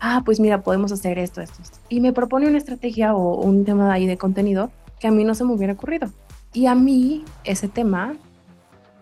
ah, 0.01 0.23
pues 0.25 0.41
mira, 0.41 0.63
podemos 0.63 0.93
hacer 0.93 1.19
esto, 1.19 1.43
esto, 1.43 1.61
esto. 1.61 1.79
Y 1.91 2.01
me 2.01 2.15
propone 2.15 2.49
una 2.49 2.57
estrategia 2.57 3.15
o 3.15 3.43
un 3.43 3.67
tema 3.67 3.93
ahí 3.93 4.07
de 4.07 4.17
contenido 4.17 4.71
que 4.99 5.09
a 5.09 5.11
mí 5.11 5.25
no 5.25 5.35
se 5.35 5.45
me 5.45 5.53
hubiera 5.53 5.75
ocurrido. 5.75 6.09
Y 6.53 6.67
a 6.67 6.75
mí 6.75 7.25
ese 7.45 7.69
tema, 7.69 8.15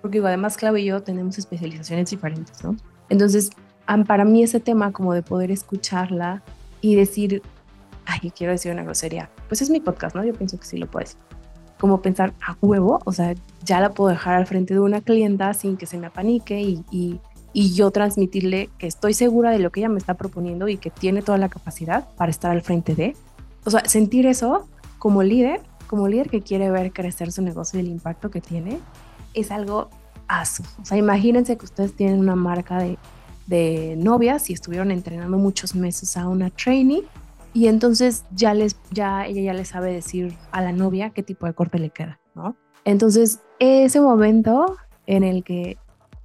porque 0.00 0.18
digo, 0.18 0.26
además 0.26 0.56
Clau 0.56 0.76
y 0.76 0.84
yo 0.84 1.02
tenemos 1.02 1.38
especializaciones 1.38 2.10
diferentes, 2.10 2.62
¿no? 2.62 2.76
Entonces, 3.08 3.50
para 4.06 4.24
mí 4.24 4.42
ese 4.42 4.60
tema 4.60 4.92
como 4.92 5.14
de 5.14 5.22
poder 5.22 5.50
escucharla 5.50 6.42
y 6.80 6.94
decir, 6.94 7.42
ay, 8.06 8.30
quiero 8.30 8.52
decir 8.52 8.72
una 8.72 8.84
grosería. 8.84 9.30
Pues 9.48 9.62
es 9.62 9.70
mi 9.70 9.80
podcast, 9.80 10.14
¿no? 10.14 10.24
Yo 10.24 10.32
pienso 10.32 10.58
que 10.58 10.64
sí 10.64 10.78
lo 10.78 10.88
puedes. 10.88 11.16
Como 11.78 12.02
pensar 12.02 12.34
a 12.46 12.56
huevo, 12.60 13.00
o 13.04 13.12
sea, 13.12 13.34
ya 13.64 13.80
la 13.80 13.90
puedo 13.90 14.10
dejar 14.10 14.34
al 14.34 14.46
frente 14.46 14.74
de 14.74 14.80
una 14.80 15.00
clienta 15.00 15.52
sin 15.54 15.76
que 15.76 15.86
se 15.86 15.98
me 15.98 16.06
apanique 16.06 16.60
y, 16.60 16.84
y, 16.90 17.20
y 17.52 17.74
yo 17.74 17.90
transmitirle 17.90 18.70
que 18.78 18.86
estoy 18.86 19.14
segura 19.14 19.50
de 19.50 19.58
lo 19.58 19.70
que 19.70 19.80
ella 19.80 19.88
me 19.88 19.98
está 19.98 20.14
proponiendo 20.14 20.68
y 20.68 20.76
que 20.76 20.90
tiene 20.90 21.22
toda 21.22 21.38
la 21.38 21.48
capacidad 21.48 22.08
para 22.16 22.30
estar 22.30 22.50
al 22.50 22.62
frente 22.62 22.94
de. 22.94 23.16
O 23.64 23.70
sea, 23.70 23.84
sentir 23.86 24.26
eso 24.26 24.68
como 24.98 25.22
líder, 25.22 25.62
como 25.90 26.06
líder 26.06 26.30
que 26.30 26.40
quiere 26.40 26.70
ver 26.70 26.92
crecer 26.92 27.32
su 27.32 27.42
negocio 27.42 27.80
y 27.80 27.82
el 27.82 27.88
impacto 27.88 28.30
que 28.30 28.40
tiene, 28.40 28.78
es 29.34 29.50
algo 29.50 29.90
aso. 30.28 30.62
O 30.80 30.84
sea, 30.84 30.96
imagínense 30.96 31.58
que 31.58 31.64
ustedes 31.64 31.96
tienen 31.96 32.20
una 32.20 32.36
marca 32.36 32.78
de, 32.78 32.96
de 33.48 33.96
novias 33.98 34.50
y 34.50 34.52
estuvieron 34.52 34.92
entrenando 34.92 35.36
muchos 35.36 35.74
meses 35.74 36.16
a 36.16 36.28
una 36.28 36.48
trainee 36.50 37.02
y 37.52 37.66
entonces 37.66 38.24
ya 38.30 38.54
les 38.54 38.76
ya 38.92 39.26
ella 39.26 39.42
ya 39.42 39.52
le 39.52 39.64
sabe 39.64 39.92
decir 39.92 40.36
a 40.52 40.62
la 40.62 40.70
novia 40.70 41.10
qué 41.10 41.24
tipo 41.24 41.46
de 41.46 41.54
corte 41.54 41.80
le 41.80 41.90
queda, 41.90 42.20
¿no? 42.36 42.54
Entonces, 42.84 43.40
ese 43.58 44.00
momento 44.00 44.76
en 45.06 45.24
el 45.24 45.42
que 45.42 45.76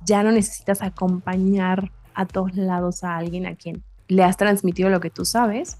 ya 0.06 0.22
no 0.22 0.32
necesitas 0.32 0.84
acompañar 0.84 1.92
a 2.14 2.28
todos 2.28 2.56
lados 2.56 3.04
a 3.04 3.18
alguien 3.18 3.48
a 3.48 3.56
quien 3.56 3.84
le 4.08 4.24
has 4.24 4.38
transmitido 4.38 4.90
lo 4.90 5.00
que 5.00 5.10
tú 5.10 5.26
sabes, 5.26 5.80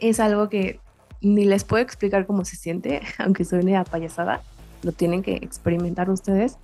es 0.00 0.18
algo 0.18 0.48
que 0.48 0.80
ni 1.24 1.44
les 1.44 1.64
puedo 1.64 1.82
explicar 1.82 2.26
cómo 2.26 2.44
se 2.44 2.56
siente, 2.56 3.00
aunque 3.18 3.44
suene 3.44 3.76
a 3.76 3.84
payasada, 3.84 4.42
lo 4.82 4.92
tienen 4.92 5.22
que 5.22 5.36
experimentar 5.36 6.10
ustedes. 6.10 6.58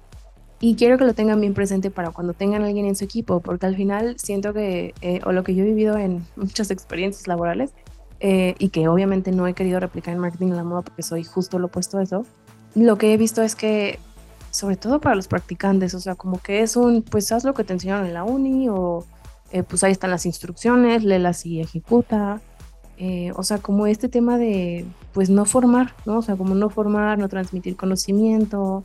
Y 0.62 0.76
quiero 0.76 0.98
que 0.98 1.06
lo 1.06 1.14
tengan 1.14 1.40
bien 1.40 1.54
presente 1.54 1.90
para 1.90 2.10
cuando 2.10 2.34
tengan 2.34 2.62
a 2.62 2.66
alguien 2.66 2.84
en 2.84 2.94
su 2.94 3.04
equipo, 3.04 3.40
porque 3.40 3.64
al 3.64 3.76
final 3.76 4.18
siento 4.18 4.52
que, 4.52 4.94
eh, 5.00 5.20
o 5.24 5.32
lo 5.32 5.42
que 5.42 5.54
yo 5.54 5.64
he 5.64 5.66
vivido 5.66 5.96
en 5.96 6.26
muchas 6.36 6.70
experiencias 6.70 7.26
laborales, 7.26 7.72
eh, 8.22 8.54
y 8.58 8.68
que 8.68 8.86
obviamente 8.86 9.32
no 9.32 9.46
he 9.46 9.54
querido 9.54 9.80
replicar 9.80 10.12
en 10.12 10.20
marketing 10.20 10.50
la 10.50 10.62
moda 10.62 10.82
porque 10.82 11.02
soy 11.02 11.24
justo 11.24 11.58
lo 11.58 11.68
opuesto 11.68 11.96
a 11.96 12.02
eso, 12.02 12.26
lo 12.74 12.98
que 12.98 13.14
he 13.14 13.16
visto 13.16 13.42
es 13.42 13.56
que, 13.56 13.98
sobre 14.50 14.76
todo 14.76 15.00
para 15.00 15.14
los 15.14 15.26
practicantes, 15.26 15.94
o 15.94 16.00
sea, 16.00 16.14
como 16.14 16.38
que 16.38 16.60
es 16.60 16.76
un, 16.76 17.02
pues 17.02 17.32
haz 17.32 17.44
lo 17.44 17.54
que 17.54 17.64
te 17.64 17.72
enseñaron 17.72 18.06
en 18.06 18.14
la 18.14 18.24
uni 18.24 18.68
o, 18.68 19.06
eh, 19.52 19.62
pues 19.62 19.82
ahí 19.82 19.92
están 19.92 20.10
las 20.10 20.26
instrucciones, 20.26 21.02
léelas 21.02 21.44
y 21.46 21.60
ejecuta. 21.60 22.40
Eh, 23.02 23.32
o 23.34 23.42
sea, 23.42 23.56
como 23.56 23.86
este 23.86 24.10
tema 24.10 24.36
de, 24.36 24.84
pues 25.14 25.30
no 25.30 25.46
formar, 25.46 25.94
¿no? 26.04 26.18
O 26.18 26.22
sea, 26.22 26.36
como 26.36 26.54
no 26.54 26.68
formar, 26.68 27.16
no 27.16 27.30
transmitir 27.30 27.74
conocimiento. 27.74 28.84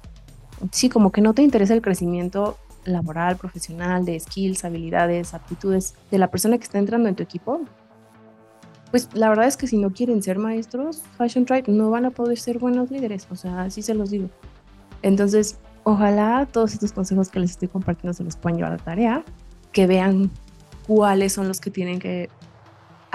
Sí, 0.71 0.87
como 0.87 1.11
que 1.11 1.19
no 1.19 1.33
te 1.33 1.41
interesa 1.41 1.73
el 1.73 1.81
crecimiento 1.81 2.57
laboral, 2.85 3.35
profesional, 3.35 4.05
de 4.05 4.17
skills, 4.17 4.63
habilidades, 4.63 5.33
aptitudes 5.33 5.95
de 6.11 6.17
la 6.17 6.31
persona 6.31 6.57
que 6.57 6.63
está 6.63 6.79
entrando 6.79 7.09
en 7.09 7.15
tu 7.15 7.23
equipo. 7.23 7.59
Pues 8.89 9.09
la 9.13 9.27
verdad 9.27 9.47
es 9.47 9.57
que 9.57 9.67
si 9.67 9.77
no 9.77 9.91
quieren 9.91 10.23
ser 10.23 10.39
maestros, 10.39 11.01
Fashion 11.17 11.45
Tribe 11.45 11.65
no 11.67 11.89
van 11.89 12.05
a 12.05 12.11
poder 12.11 12.37
ser 12.37 12.57
buenos 12.57 12.89
líderes, 12.91 13.27
o 13.29 13.35
sea, 13.35 13.63
así 13.63 13.81
se 13.81 13.95
los 13.95 14.11
digo. 14.11 14.29
Entonces, 15.01 15.57
ojalá 15.83 16.47
todos 16.49 16.73
estos 16.73 16.93
consejos 16.93 17.27
que 17.27 17.41
les 17.41 17.51
estoy 17.51 17.67
compartiendo 17.67 18.13
se 18.13 18.23
los 18.23 18.37
puedan 18.37 18.55
llevar 18.59 18.71
a 18.71 18.77
tarea, 18.77 19.25
que 19.73 19.87
vean 19.87 20.31
cuáles 20.87 21.33
son 21.33 21.49
los 21.49 21.59
que 21.59 21.69
tienen 21.69 21.99
que 21.99 22.29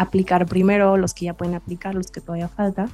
aplicar 0.00 0.46
primero, 0.46 0.96
los 0.96 1.12
que 1.12 1.26
ya 1.26 1.34
pueden 1.34 1.54
aplicar, 1.54 1.94
los 1.94 2.10
que 2.10 2.22
todavía 2.22 2.48
falta, 2.48 2.88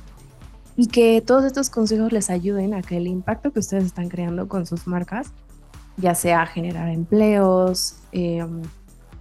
y 0.77 0.89
que 0.89 1.23
todos 1.25 1.45
estos 1.45 1.71
consejos 1.71 2.13
les 2.13 2.31
ayuden 2.31 2.75
a 2.75 2.83
que 2.83 2.97
el 2.97 3.07
impacto 3.07 3.53
que 3.53 3.61
ustedes 3.61 3.85
están 3.85 4.09
creando 4.09 4.49
con 4.49 4.67
sus 4.67 4.87
marcas, 4.89 5.33
ya 5.97 6.15
sea 6.17 6.45
generar 6.47 6.89
empleos, 6.89 7.97
em, 8.11 8.63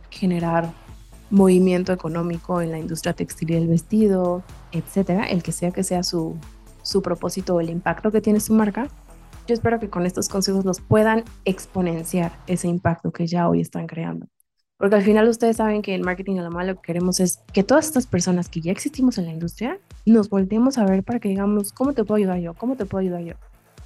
generar 0.10 0.74
movimiento 1.30 1.94
económico 1.94 2.60
en 2.60 2.72
la 2.72 2.80
industria 2.80 3.14
textil 3.14 3.52
y 3.52 3.56
el 3.56 3.68
vestido, 3.68 4.44
etcétera, 4.72 5.26
el 5.26 5.44
que 5.44 5.52
sea 5.52 5.72
que 5.72 5.84
sea 5.84 6.02
su, 6.02 6.36
su 6.82 7.04
propósito 7.04 7.56
o 7.56 7.62
el 7.62 7.70
impacto 7.70 8.12
que 8.12 8.22
tiene 8.22 8.40
su 8.40 8.54
marca, 8.54 8.88
yo 9.48 9.54
espero 9.54 9.80
que 9.80 9.90
con 9.92 10.08
estos 10.08 10.28
consejos 10.28 10.66
los 10.66 10.82
puedan 10.82 11.24
exponenciar 11.46 12.32
ese 12.48 12.68
impacto 12.68 13.12
que 13.12 13.28
ya 13.28 13.48
hoy 13.48 13.62
están 13.62 13.86
creando. 13.86 14.28
Porque 14.78 14.96
al 14.96 15.04
final 15.04 15.28
ustedes 15.30 15.58
saben 15.58 15.82
que 15.82 15.96
en 15.96 16.02
marketing 16.02 16.38
a 16.38 16.44
la 16.44 16.50
mala 16.50 16.74
lo 16.74 16.76
que 16.76 16.88
queremos 16.88 17.20
es 17.20 17.40
que 17.54 17.64
todas 17.64 17.86
estas 17.86 18.08
personas 18.08 18.50
que 18.50 18.60
ya 18.60 18.72
existimos 18.72 19.18
en 19.18 19.26
la 19.26 19.32
industria 19.32 19.80
nos 20.06 20.30
volteemos 20.30 20.78
a 20.78 20.86
ver 20.86 21.04
para 21.04 21.20
que 21.20 21.30
digamos, 21.30 21.72
¿cómo 21.72 21.94
te 21.94 22.04
puedo 22.04 22.18
ayudar 22.18 22.40
yo? 22.40 22.54
¿Cómo 22.54 22.76
te 22.76 22.86
puedo 22.86 23.02
ayudar 23.02 23.22
yo? 23.22 23.36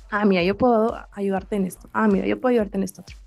Ah, 0.10 0.26
mira, 0.26 0.42
yo 0.44 0.58
puedo 0.58 0.98
ayudarte 1.12 1.56
en 1.58 1.66
esto. 1.66 1.88
Ah, 1.94 2.08
mira, 2.08 2.26
yo 2.26 2.42
puedo 2.42 2.52
ayudarte 2.52 2.78
en 2.78 2.84
esto 2.84 3.02
otro. 3.02 3.18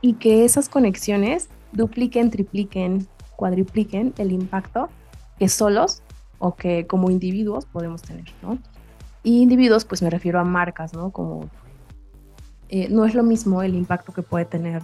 Y 0.00 0.14
que 0.14 0.44
esas 0.44 0.68
conexiones 0.68 1.48
dupliquen, 1.72 2.30
tripliquen, 2.30 3.06
cuadripliquen 3.36 4.12
el 4.18 4.32
impacto 4.32 4.88
que 5.38 5.48
solos 5.48 6.02
o 6.38 6.56
que 6.56 6.86
como 6.86 7.10
individuos 7.10 7.64
podemos 7.66 8.02
tener, 8.02 8.24
¿no? 8.42 8.58
Y 9.22 9.40
individuos, 9.40 9.84
pues 9.84 10.02
me 10.02 10.10
refiero 10.10 10.40
a 10.40 10.44
marcas, 10.44 10.92
¿no? 10.92 11.10
Como 11.10 11.48
eh, 12.68 12.88
no 12.90 13.04
es 13.04 13.14
lo 13.14 13.22
mismo 13.22 13.62
el 13.62 13.74
impacto 13.74 14.12
que 14.12 14.22
puede 14.22 14.44
tener 14.44 14.82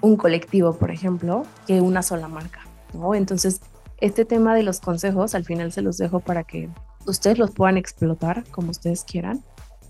un 0.00 0.16
colectivo, 0.16 0.74
por 0.74 0.90
ejemplo, 0.90 1.44
que 1.66 1.80
una 1.80 2.02
sola 2.02 2.28
marca. 2.28 2.60
¿no? 2.92 3.14
Entonces, 3.14 3.60
este 3.98 4.24
tema 4.24 4.54
de 4.54 4.62
los 4.62 4.80
consejos, 4.80 5.34
al 5.34 5.44
final 5.44 5.72
se 5.72 5.82
los 5.82 5.96
dejo 5.96 6.20
para 6.20 6.44
que 6.44 6.68
ustedes 7.06 7.38
los 7.38 7.50
puedan 7.50 7.76
explotar 7.76 8.44
como 8.50 8.70
ustedes 8.70 9.04
quieran, 9.04 9.42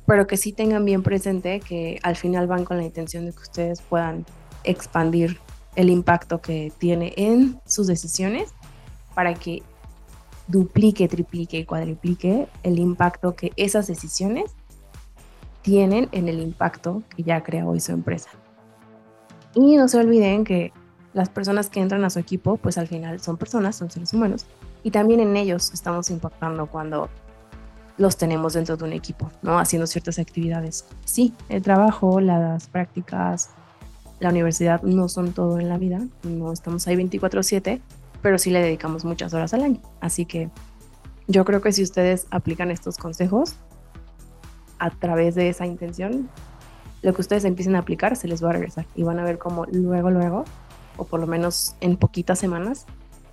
pero 0.07 0.27
que 0.27 0.37
sí 0.37 0.53
tengan 0.53 0.85
bien 0.85 1.03
presente 1.03 1.61
que 1.61 1.99
al 2.03 2.17
final 2.17 2.47
van 2.47 2.65
con 2.65 2.77
la 2.77 2.85
intención 2.85 3.27
de 3.27 3.33
que 3.33 3.43
ustedes 3.43 3.83
puedan 3.83 4.25
expandir 4.65 5.39
el 5.75 5.91
impacto 5.91 6.41
que 6.41 6.73
tiene 6.79 7.13
en 7.17 7.61
sus 7.67 7.87
decisiones 7.87 8.53
para 9.15 9.35
que 9.35 9.63
duplique, 10.47 11.09
triplique 11.09 11.59
y 11.59 11.65
cuadriplique 11.65 12.49
el 12.63 12.79
impacto 12.79 13.35
que 13.35 13.53
esas 13.57 13.87
decisiones 13.87 14.53
tienen 15.63 16.09
en 16.13 16.29
el 16.29 16.41
impacto 16.41 17.03
que 17.15 17.25
ya 17.25 17.43
crea 17.43 17.67
hoy 17.67 17.81
su 17.81 17.93
empresa. 17.93 18.31
Y 19.57 19.77
no 19.77 19.89
se 19.89 19.99
olviden 19.99 20.45
que 20.45 20.73
las 21.15 21.31
personas 21.31 21.71
que 21.71 21.81
entran 21.81 22.05
a 22.05 22.11
su 22.11 22.19
equipo, 22.19 22.59
pues 22.59 22.77
al 22.77 22.89
final 22.89 23.21
son 23.21 23.39
personas, 23.39 23.75
son 23.75 23.91
seres 23.91 24.13
humanos, 24.13 24.45
y 24.85 24.91
también 24.91 25.19
en 25.19 25.35
ellos 25.35 25.73
estamos 25.73 26.11
impactando 26.11 26.67
cuando 26.67 27.09
los 27.97 28.19
tenemos 28.19 28.53
dentro 28.53 28.77
de 28.77 28.85
un 28.85 28.93
equipo, 28.93 29.31
¿no? 29.41 29.59
Haciendo 29.59 29.87
ciertas 29.87 30.19
actividades. 30.19 30.85
Sí, 31.07 31.33
el 31.49 31.63
trabajo, 31.63 32.21
las 32.21 32.69
prácticas, 32.69 33.49
la 34.21 34.29
universidad 34.29 34.83
no 34.83 35.09
son 35.09 35.33
todo 35.33 35.59
en 35.59 35.71
la 35.71 35.79
vida, 35.79 36.07
no 36.23 36.53
estamos 36.53 36.87
ahí 36.87 36.97
24/7, 36.97 37.81
pero 38.21 38.37
sí 38.37 38.51
le 38.51 38.61
dedicamos 38.61 39.07
muchas 39.07 39.33
horas 39.33 39.55
al 39.55 39.63
año. 39.63 39.81
Así 40.03 40.27
que 40.27 40.51
yo 41.29 41.47
creo 41.47 41.63
que 41.63 41.73
si 41.73 41.83
ustedes 41.83 42.27
aplican 42.31 42.71
estos 42.71 42.99
consejos 42.99 43.55
a 44.79 44.91
través 44.91 45.35
de 45.35 45.49
esa 45.49 45.65
intención, 45.65 46.29
lo 47.07 47.15
que 47.15 47.21
ustedes 47.21 47.45
empiecen 47.45 47.77
a 47.77 47.79
aplicar 47.79 48.17
se 48.17 48.27
les 48.27 48.43
va 48.43 48.51
a 48.51 48.55
regresar 48.55 48.85
y 48.97 49.05
van 49.05 49.21
a 49.21 49.25
ver 49.25 49.39
cómo 49.39 49.65
luego, 49.67 50.11
luego, 50.11 50.45
o 50.97 51.05
por 51.05 51.21
lo 51.21 51.29
menos 51.29 51.77
en 51.81 51.97
poquitas 51.97 52.37
semanas, 52.37 52.85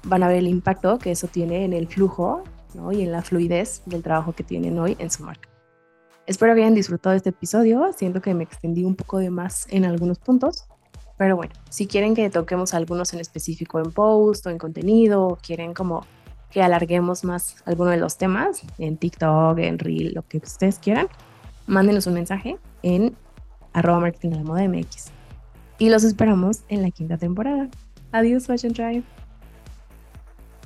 van 0.04 0.22
a 0.22 0.28
ver 0.28 0.38
el 0.38 0.48
impacto 0.48 1.00
que 1.00 1.10
eso 1.10 1.28
tiene 1.28 1.66
en 1.66 1.74
el 1.74 1.88
flujo 1.88 2.44
y 2.92 3.02
en 3.02 3.12
la 3.12 3.24
fluidez 3.24 3.82
del 3.88 4.04
trabajo 4.04 4.34
que 4.34 4.44
tienen 4.44 4.78
hoy 4.78 4.96
en 5.00 5.10
su 5.10 5.24
marca. 5.24 5.50
Espero 6.28 6.54
que 6.54 6.62
hayan 6.62 6.76
disfrutado 6.76 7.16
este 7.16 7.30
episodio. 7.30 7.92
Siento 7.98 8.22
que 8.22 8.36
me 8.36 8.44
extendí 8.44 8.84
un 8.84 8.96
poco 8.96 9.18
de 9.18 9.32
más 9.32 9.66
en 9.72 9.86
algunos 9.86 10.20
puntos. 10.20 10.66
Pero 11.18 11.36
bueno, 11.36 11.54
si 11.72 11.88
quieren 11.88 12.14
que 12.14 12.30
toquemos 12.30 12.76
algunos 12.76 13.12
en 13.14 13.22
específico 13.22 13.80
en 13.80 13.92
post 13.92 14.46
o 14.46 14.52
en 14.52 14.60
contenido, 14.60 15.30
o 15.30 15.36
quieren 15.38 15.74
como 15.74 16.06
que 16.52 16.62
alarguemos 16.62 17.24
más 17.24 17.56
alguno 17.66 17.90
de 17.90 17.98
los 17.98 18.18
temas 18.18 18.62
en 18.78 18.98
TikTok, 18.98 19.58
en 19.58 19.80
Reel, 19.80 20.14
lo 20.14 20.22
que 20.22 20.38
ustedes 20.38 20.78
quieran, 20.78 21.08
mándenos 21.66 22.06
un 22.06 22.14
mensaje 22.14 22.60
en 22.84 23.16
arroba 23.74 24.00
marketing 24.00 24.34
a 24.34 24.36
la 24.38 24.44
moda 24.44 24.68
MX. 24.68 25.12
Y 25.80 25.90
los 25.90 26.04
esperamos 26.04 26.62
en 26.70 26.82
la 26.82 26.92
quinta 26.92 27.18
temporada. 27.18 27.70
Adiós, 28.12 28.46
Fashion 28.46 28.74
Drive. 28.74 29.04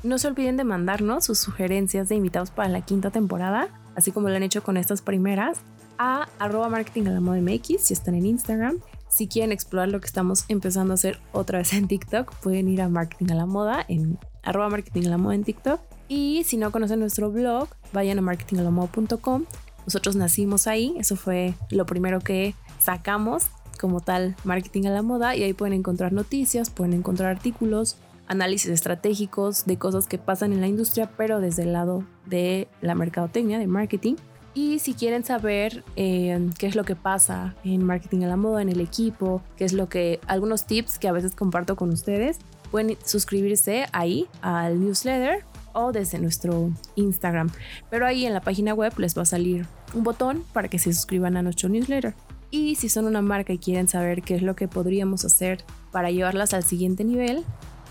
No 0.03 0.19
se 0.19 0.27
olviden 0.27 0.57
de 0.57 0.63
mandarnos 0.63 1.25
sus 1.25 1.39
sugerencias 1.39 2.09
de 2.09 2.15
invitados 2.15 2.51
para 2.51 2.69
la 2.69 2.81
quinta 2.81 3.09
temporada, 3.09 3.69
así 3.95 4.11
como 4.11 4.29
lo 4.29 4.35
han 4.35 4.43
hecho 4.43 4.63
con 4.63 4.77
estas 4.77 5.01
primeras, 5.01 5.59
a 5.97 6.27
arroba 6.39 6.69
marketing 6.69 7.07
a 7.07 7.11
la 7.11 7.21
moda 7.21 7.41
MX 7.41 7.81
si 7.81 7.93
están 7.93 8.15
en 8.15 8.25
Instagram. 8.25 8.77
Si 9.09 9.27
quieren 9.27 9.51
explorar 9.51 9.87
lo 9.89 9.99
que 9.99 10.05
estamos 10.05 10.45
empezando 10.49 10.93
a 10.93 10.95
hacer 10.95 11.19
otra 11.31 11.59
vez 11.59 11.73
en 11.73 11.87
TikTok, 11.87 12.35
pueden 12.35 12.67
ir 12.67 12.81
a 12.81 12.89
marketing 12.89 13.31
a 13.31 13.35
la 13.35 13.45
moda 13.45 13.85
en 13.87 14.19
arroba 14.43 14.69
marketing 14.69 15.07
a 15.07 15.09
la 15.09 15.17
moda 15.17 15.35
en 15.35 15.43
TikTok. 15.43 15.81
Y 16.07 16.43
si 16.45 16.57
no 16.57 16.71
conocen 16.71 16.99
nuestro 16.99 17.31
blog, 17.31 17.69
vayan 17.93 18.19
a 18.19 18.21
marketingalamoda.com. 18.21 19.45
Nosotros 19.85 20.15
nacimos 20.15 20.67
ahí, 20.67 20.95
eso 20.99 21.15
fue 21.15 21.53
lo 21.71 21.85
primero 21.85 22.19
que 22.19 22.53
sacamos 22.79 23.47
como 23.79 24.01
tal 24.01 24.35
marketing 24.43 24.87
a 24.87 24.89
la 24.89 25.01
moda 25.01 25.35
y 25.35 25.43
ahí 25.43 25.53
pueden 25.53 25.73
encontrar 25.73 26.13
noticias, 26.13 26.69
pueden 26.69 26.93
encontrar 26.93 27.29
artículos, 27.29 27.97
análisis 28.27 28.69
estratégicos 28.69 29.65
de 29.65 29.77
cosas 29.77 30.07
que 30.07 30.17
pasan 30.17 30.53
en 30.53 30.61
la 30.61 30.67
industria, 30.67 31.09
pero 31.15 31.39
desde 31.39 31.63
el 31.63 31.73
lado 31.73 32.03
de 32.25 32.67
la 32.81 32.95
mercadotecnia, 32.95 33.59
de 33.59 33.67
marketing. 33.67 34.15
Y 34.53 34.79
si 34.79 34.95
quieren 34.95 35.23
saber 35.23 35.83
eh, 35.95 36.49
qué 36.57 36.65
es 36.65 36.75
lo 36.75 36.83
que 36.83 36.95
pasa 36.95 37.55
en 37.63 37.83
marketing 37.83 38.23
a 38.23 38.27
la 38.27 38.37
moda, 38.37 38.63
en 38.63 38.69
el 38.69 38.81
equipo, 38.81 39.43
qué 39.55 39.65
es 39.65 39.73
lo 39.73 39.87
que, 39.87 40.19
algunos 40.25 40.65
tips 40.65 40.97
que 40.97 41.07
a 41.07 41.11
veces 41.11 41.35
comparto 41.35 41.75
con 41.75 41.91
ustedes, 41.91 42.39
pueden 42.71 42.97
suscribirse 43.05 43.85
ahí 43.91 44.27
al 44.41 44.79
newsletter 44.79 45.43
o 45.73 45.91
desde 45.91 46.17
nuestro 46.17 46.71
Instagram. 46.95 47.51
Pero 47.91 48.07
ahí 48.07 48.25
en 48.25 48.33
la 48.33 48.41
página 48.41 48.73
web 48.73 48.93
les 48.97 49.15
va 49.15 49.21
a 49.21 49.25
salir 49.25 49.67
un 49.93 50.03
botón 50.03 50.43
para 50.53 50.69
que 50.69 50.79
se 50.79 50.91
suscriban 50.91 51.37
a 51.37 51.43
nuestro 51.43 51.69
newsletter. 51.69 52.15
Y 52.49 52.75
si 52.75 52.89
son 52.89 53.05
una 53.05 53.21
marca 53.21 53.53
y 53.53 53.57
quieren 53.57 53.87
saber 53.87 54.21
qué 54.21 54.35
es 54.35 54.41
lo 54.41 54.55
que 54.55 54.67
podríamos 54.67 55.23
hacer 55.25 55.63
para 55.91 56.11
llevarlas 56.11 56.53
al 56.53 56.63
siguiente 56.63 57.03
nivel, 57.03 57.43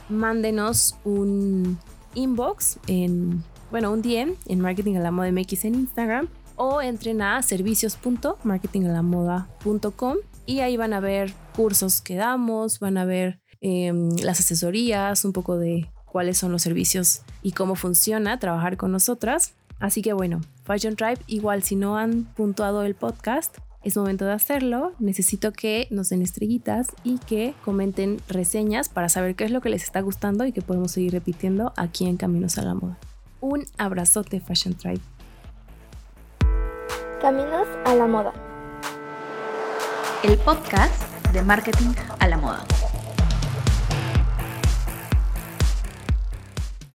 mándenos 0.09 0.97
un 1.05 1.79
inbox 2.15 2.79
en, 2.87 3.43
bueno, 3.71 3.93
un 3.93 4.01
DM 4.03 4.35
en 4.47 4.61
Marketing 4.61 4.97
a 4.97 5.01
la 5.01 5.11
Moda 5.11 5.31
MX 5.31 5.67
en 5.67 5.75
Instagram 5.75 6.29
o 6.57 6.81
entren 6.81 7.21
a 7.23 7.43
servicios.marketingalamoda.com 7.43 10.17
y 10.47 10.61
ahí 10.61 10.77
van 10.77 10.93
a 10.93 11.01
ver 11.01 11.33
cursos 11.55 12.01
que 12.01 12.15
damos, 12.17 12.81
van 12.81 12.99
a 12.99 13.05
ver 13.05 13.41
em, 13.61 14.11
las 14.23 14.41
asesorías, 14.41 15.25
un 15.25 15.33
poco 15.33 15.59
de 15.59 15.91
cuáles 16.05 16.39
son 16.39 16.53
los 16.53 16.63
servicios 16.63 17.23
y 17.43 17.53
cómo 17.53 17.75
funciona 17.75 18.39
trabajar 18.39 18.79
con 18.79 18.93
nosotras. 18.93 19.55
Así 19.79 20.01
que 20.01 20.15
bueno, 20.15 20.41
Fashion 20.65 20.97
Tribe, 20.97 21.19
igual 21.27 21.63
si 21.63 21.77
no 21.77 21.99
han 21.99 22.25
puntuado 22.25 22.83
el 22.83 22.95
podcast, 22.95 23.59
es 23.87 23.97
momento 23.97 24.25
de 24.25 24.33
hacerlo. 24.33 24.93
Necesito 24.99 25.53
que 25.53 25.87
nos 25.91 26.09
den 26.09 26.21
estrellitas 26.21 26.89
y 27.05 27.19
que 27.19 27.55
comenten 27.65 28.21
reseñas 28.29 28.89
para 28.89 29.09
saber 29.09 29.37
qué 29.37 29.45
es 29.45 29.53
lo 29.53 29.61
que 29.61 29.69
les 29.69 29.85
está 29.85 30.01
gustando 30.01 30.45
y 30.45 30.51
que 30.51 30.61
podemos 30.61 30.91
seguir 30.91 31.13
repitiendo 31.13 31.73
aquí 31.77 32.07
en 32.07 32.17
Caminos 32.17 32.59
a 32.59 32.63
la 32.63 32.75
Moda. 32.75 32.99
Un 33.41 33.65
abrazote 33.79 34.41
Fashion 34.41 34.75
Tribe. 34.75 35.01
Caminos 37.21 37.69
a 37.85 37.95
la 37.95 38.09
Moda. 38.09 38.33
El 40.25 40.37
podcast 40.39 41.01
de 41.33 41.43
marketing 41.43 41.93
a 42.19 42.27
la 42.27 42.39
moda. 42.39 42.65